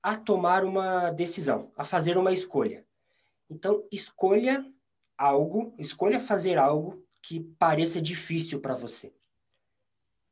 a 0.00 0.16
tomar 0.16 0.64
uma 0.64 1.10
decisão, 1.10 1.72
a 1.76 1.84
fazer 1.84 2.16
uma 2.16 2.32
escolha. 2.32 2.86
Então, 3.50 3.86
escolha 3.90 4.64
algo, 5.16 5.74
escolha 5.78 6.20
fazer 6.20 6.58
algo 6.58 7.04
que 7.22 7.40
pareça 7.58 8.00
difícil 8.00 8.60
para 8.60 8.74
você. 8.74 9.14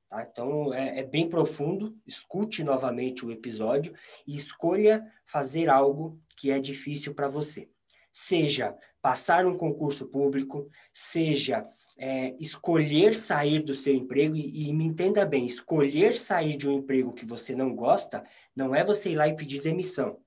Tá? 0.09 0.29
Então, 0.31 0.75
é, 0.75 0.99
é, 0.99 1.03
bem 1.03 1.29
profundo, 1.29 1.97
escute 2.07 2.63
novamente 2.63 3.25
o 3.25 3.31
episódio 3.31 3.95
e 4.27 4.37
escolha 4.37 5.03
fazer 5.25 5.71
algo 5.71 6.21
que 6.37 6.51
é 6.51 6.61
difícil 6.61 7.15
para 7.15 7.29
você. 7.29 7.71
Seja 8.13 8.77
passar 9.01 9.47
um 9.47 9.57
concurso 9.57 10.07
público, 10.09 10.69
seja 10.93 11.67
é, 11.97 12.37
escolher 12.39 13.15
sair 13.15 13.63
do 13.63 13.73
seu 13.75 13.95
emprego, 13.95 14.37
e, 14.37 14.69
e, 14.69 14.75
me 14.75 14.85
entenda 14.85 15.25
bem, 15.25 15.47
escolher 15.47 16.17
sair 16.19 16.57
de 16.57 16.69
um 16.69 16.75
emprego 16.75 17.13
que 17.13 17.25
você 17.25 17.55
não 17.55 17.75
gosta, 17.75 18.23
não 18.55 18.75
é 18.75 18.85
você 18.85 19.11
ir 19.11 19.17
lá 19.17 19.29
e 19.29 19.37
pedir 19.37 19.63
demissão. 19.63 20.19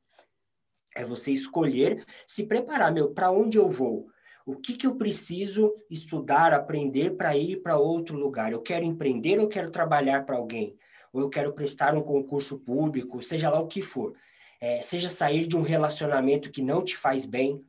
É 0.95 1.03
você 1.03 1.31
escolher 1.31 2.03
se 2.25 2.45
preparar, 2.45 2.91
meu, 2.91 3.13
para 3.13 3.29
onde 3.29 3.57
eu 3.57 3.69
vou? 3.69 4.07
O 4.45 4.55
que, 4.55 4.77
que 4.77 4.85
eu 4.85 4.95
preciso 4.95 5.73
estudar, 5.89 6.53
aprender 6.53 7.17
para 7.17 7.35
ir 7.35 7.63
para 7.63 7.79
outro 7.79 8.15
lugar? 8.15 8.51
Eu 8.51 8.61
quero 8.61 8.85
empreender 8.85 9.39
eu 9.39 9.47
quero 9.47 9.71
trabalhar 9.71 10.23
para 10.23 10.35
alguém? 10.35 10.77
Ou 11.11 11.21
eu 11.21 11.29
quero 11.29 11.51
prestar 11.51 11.95
um 11.95 12.03
concurso 12.03 12.59
público, 12.59 13.23
seja 13.23 13.49
lá 13.49 13.59
o 13.59 13.67
que 13.67 13.81
for. 13.81 14.13
É, 14.61 14.83
seja 14.83 15.09
sair 15.09 15.47
de 15.47 15.57
um 15.57 15.61
relacionamento 15.61 16.51
que 16.51 16.61
não 16.61 16.83
te 16.83 16.95
faz 16.95 17.25
bem, 17.25 17.65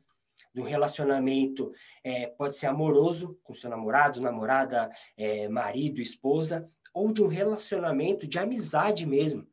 de 0.53 0.61
um 0.61 0.63
relacionamento, 0.63 1.71
é, 2.03 2.27
pode 2.27 2.57
ser 2.57 2.67
amoroso, 2.67 3.39
com 3.43 3.55
seu 3.55 3.69
namorado, 3.69 4.21
namorada, 4.21 4.89
é, 5.17 5.47
marido, 5.47 5.99
esposa, 5.99 6.69
ou 6.93 7.11
de 7.11 7.23
um 7.23 7.27
relacionamento 7.27 8.27
de 8.27 8.37
amizade 8.37 9.05
mesmo. 9.05 9.47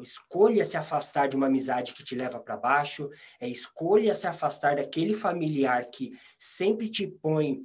Escolha 0.00 0.64
se 0.64 0.76
afastar 0.76 1.28
de 1.28 1.36
uma 1.36 1.46
amizade 1.46 1.92
que 1.92 2.04
te 2.04 2.14
leva 2.14 2.40
para 2.40 2.56
baixo, 2.56 3.10
é, 3.40 3.48
escolha 3.48 4.14
se 4.14 4.26
afastar 4.26 4.76
daquele 4.76 5.14
familiar 5.14 5.84
que 5.90 6.12
sempre 6.38 6.88
te 6.88 7.06
põe 7.06 7.60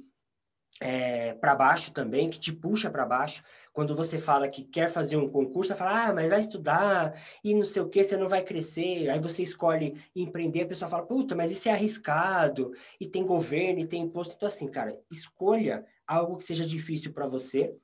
é, 0.80 1.34
para 1.34 1.54
baixo 1.54 1.92
também, 1.92 2.30
que 2.30 2.38
te 2.38 2.52
puxa 2.52 2.90
para 2.90 3.06
baixo. 3.06 3.42
Quando 3.72 3.94
você 3.94 4.18
fala 4.18 4.48
que 4.48 4.64
quer 4.64 4.90
fazer 4.90 5.16
um 5.16 5.28
concurso, 5.28 5.72
você 5.72 5.78
fala, 5.78 6.08
ah, 6.08 6.12
mas 6.12 6.28
vai 6.28 6.40
estudar 6.40 7.20
e 7.42 7.54
não 7.54 7.64
sei 7.64 7.82
o 7.82 7.88
que, 7.88 8.02
você 8.02 8.16
não 8.16 8.28
vai 8.28 8.42
crescer. 8.42 9.08
Aí 9.08 9.20
você 9.20 9.42
escolhe 9.42 10.00
empreender, 10.14 10.62
a 10.62 10.68
pessoa 10.68 10.88
fala, 10.88 11.06
puta, 11.06 11.34
mas 11.34 11.50
isso 11.50 11.68
é 11.68 11.72
arriscado, 11.72 12.72
e 13.00 13.06
tem 13.06 13.24
governo, 13.24 13.80
e 13.80 13.86
tem 13.86 14.02
imposto. 14.02 14.34
Então, 14.36 14.48
assim, 14.48 14.68
cara, 14.68 14.98
escolha 15.10 15.84
algo 16.06 16.38
que 16.38 16.44
seja 16.44 16.66
difícil 16.66 17.12
para 17.12 17.26
você, 17.26 17.74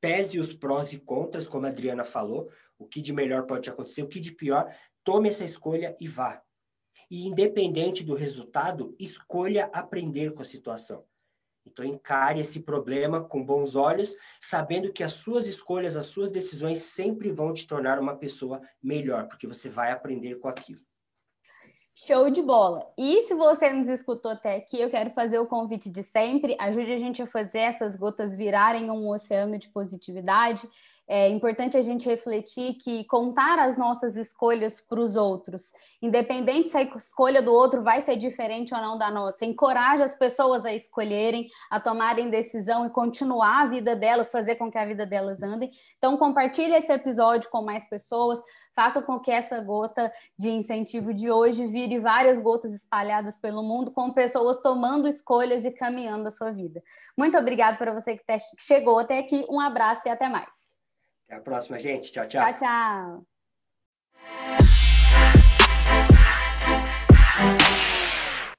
pese 0.00 0.38
os 0.38 0.54
prós 0.54 0.92
e 0.92 0.98
contras, 0.98 1.48
como 1.48 1.66
a 1.66 1.70
Adriana 1.70 2.04
falou, 2.04 2.48
o 2.78 2.86
que 2.86 3.02
de 3.02 3.12
melhor 3.12 3.44
pode 3.46 3.68
acontecer, 3.68 4.02
o 4.02 4.08
que 4.08 4.20
de 4.20 4.32
pior, 4.32 4.74
tome 5.02 5.28
essa 5.28 5.44
escolha 5.44 5.96
e 6.00 6.06
vá. 6.06 6.42
E 7.10 7.26
independente 7.26 8.04
do 8.04 8.14
resultado, 8.14 8.94
escolha 8.98 9.70
aprender 9.72 10.32
com 10.32 10.42
a 10.42 10.44
situação. 10.44 11.04
Então, 11.66 11.84
encare 11.84 12.40
esse 12.40 12.60
problema 12.60 13.22
com 13.22 13.44
bons 13.44 13.76
olhos, 13.76 14.14
sabendo 14.40 14.92
que 14.92 15.02
as 15.02 15.12
suas 15.12 15.46
escolhas, 15.46 15.96
as 15.96 16.06
suas 16.06 16.30
decisões 16.30 16.82
sempre 16.82 17.30
vão 17.30 17.52
te 17.52 17.66
tornar 17.66 17.98
uma 17.98 18.16
pessoa 18.16 18.62
melhor, 18.82 19.28
porque 19.28 19.46
você 19.46 19.68
vai 19.68 19.92
aprender 19.92 20.36
com 20.36 20.48
aquilo. 20.48 20.80
Show 22.08 22.30
de 22.30 22.40
bola! 22.40 22.90
E 22.96 23.20
se 23.24 23.34
você 23.34 23.68
nos 23.68 23.86
escutou 23.86 24.30
até 24.30 24.56
aqui, 24.56 24.80
eu 24.80 24.88
quero 24.88 25.10
fazer 25.10 25.38
o 25.40 25.46
convite 25.46 25.90
de 25.90 26.02
sempre. 26.02 26.56
Ajude 26.58 26.90
a 26.90 26.96
gente 26.96 27.20
a 27.20 27.26
fazer 27.26 27.58
essas 27.58 27.96
gotas 27.96 28.34
virarem 28.34 28.90
um 28.90 29.10
oceano 29.10 29.58
de 29.58 29.68
positividade. 29.68 30.66
É 31.06 31.28
importante 31.28 31.76
a 31.76 31.80
gente 31.82 32.06
refletir 32.06 32.74
que 32.74 33.04
contar 33.04 33.58
as 33.58 33.78
nossas 33.78 34.14
escolhas 34.14 34.78
para 34.78 35.00
os 35.00 35.16
outros, 35.16 35.72
independente 36.02 36.68
se 36.68 36.76
a 36.76 36.82
escolha 36.82 37.40
do 37.40 37.50
outro 37.50 37.82
vai 37.82 38.02
ser 38.02 38.16
diferente 38.16 38.74
ou 38.74 38.80
não 38.80 38.98
da 38.98 39.10
nossa, 39.10 39.46
encoraja 39.46 40.04
as 40.04 40.14
pessoas 40.14 40.66
a 40.66 40.74
escolherem, 40.74 41.48
a 41.70 41.80
tomarem 41.80 42.28
decisão 42.28 42.84
e 42.84 42.90
continuar 42.90 43.62
a 43.62 43.66
vida 43.66 43.96
delas, 43.96 44.30
fazer 44.30 44.56
com 44.56 44.70
que 44.70 44.76
a 44.76 44.84
vida 44.84 45.06
delas 45.06 45.42
ande. 45.42 45.70
Então, 45.96 46.18
compartilhe 46.18 46.74
esse 46.74 46.92
episódio 46.92 47.48
com 47.48 47.62
mais 47.62 47.88
pessoas, 47.88 48.38
faça 48.78 49.02
com 49.02 49.18
que 49.18 49.28
essa 49.28 49.60
gota 49.60 50.12
de 50.38 50.50
incentivo 50.50 51.12
de 51.12 51.28
hoje 51.28 51.66
vire 51.66 51.98
várias 51.98 52.40
gotas 52.40 52.72
espalhadas 52.72 53.36
pelo 53.36 53.60
mundo, 53.60 53.90
com 53.90 54.12
pessoas 54.12 54.60
tomando 54.60 55.08
escolhas 55.08 55.64
e 55.64 55.72
caminhando 55.72 56.28
a 56.28 56.30
sua 56.30 56.52
vida. 56.52 56.80
Muito 57.16 57.36
obrigada 57.36 57.76
para 57.76 57.92
você 57.92 58.16
que 58.16 58.24
chegou 58.56 59.00
até 59.00 59.18
aqui. 59.18 59.44
Um 59.50 59.58
abraço 59.58 60.06
e 60.06 60.10
até 60.12 60.28
mais. 60.28 60.68
Até 61.26 61.40
a 61.40 61.42
próxima, 61.42 61.76
gente. 61.80 62.12
Tchau, 62.12 62.28
tchau. 62.28 62.40
Tchau, 62.40 62.56
tchau. 62.56 63.26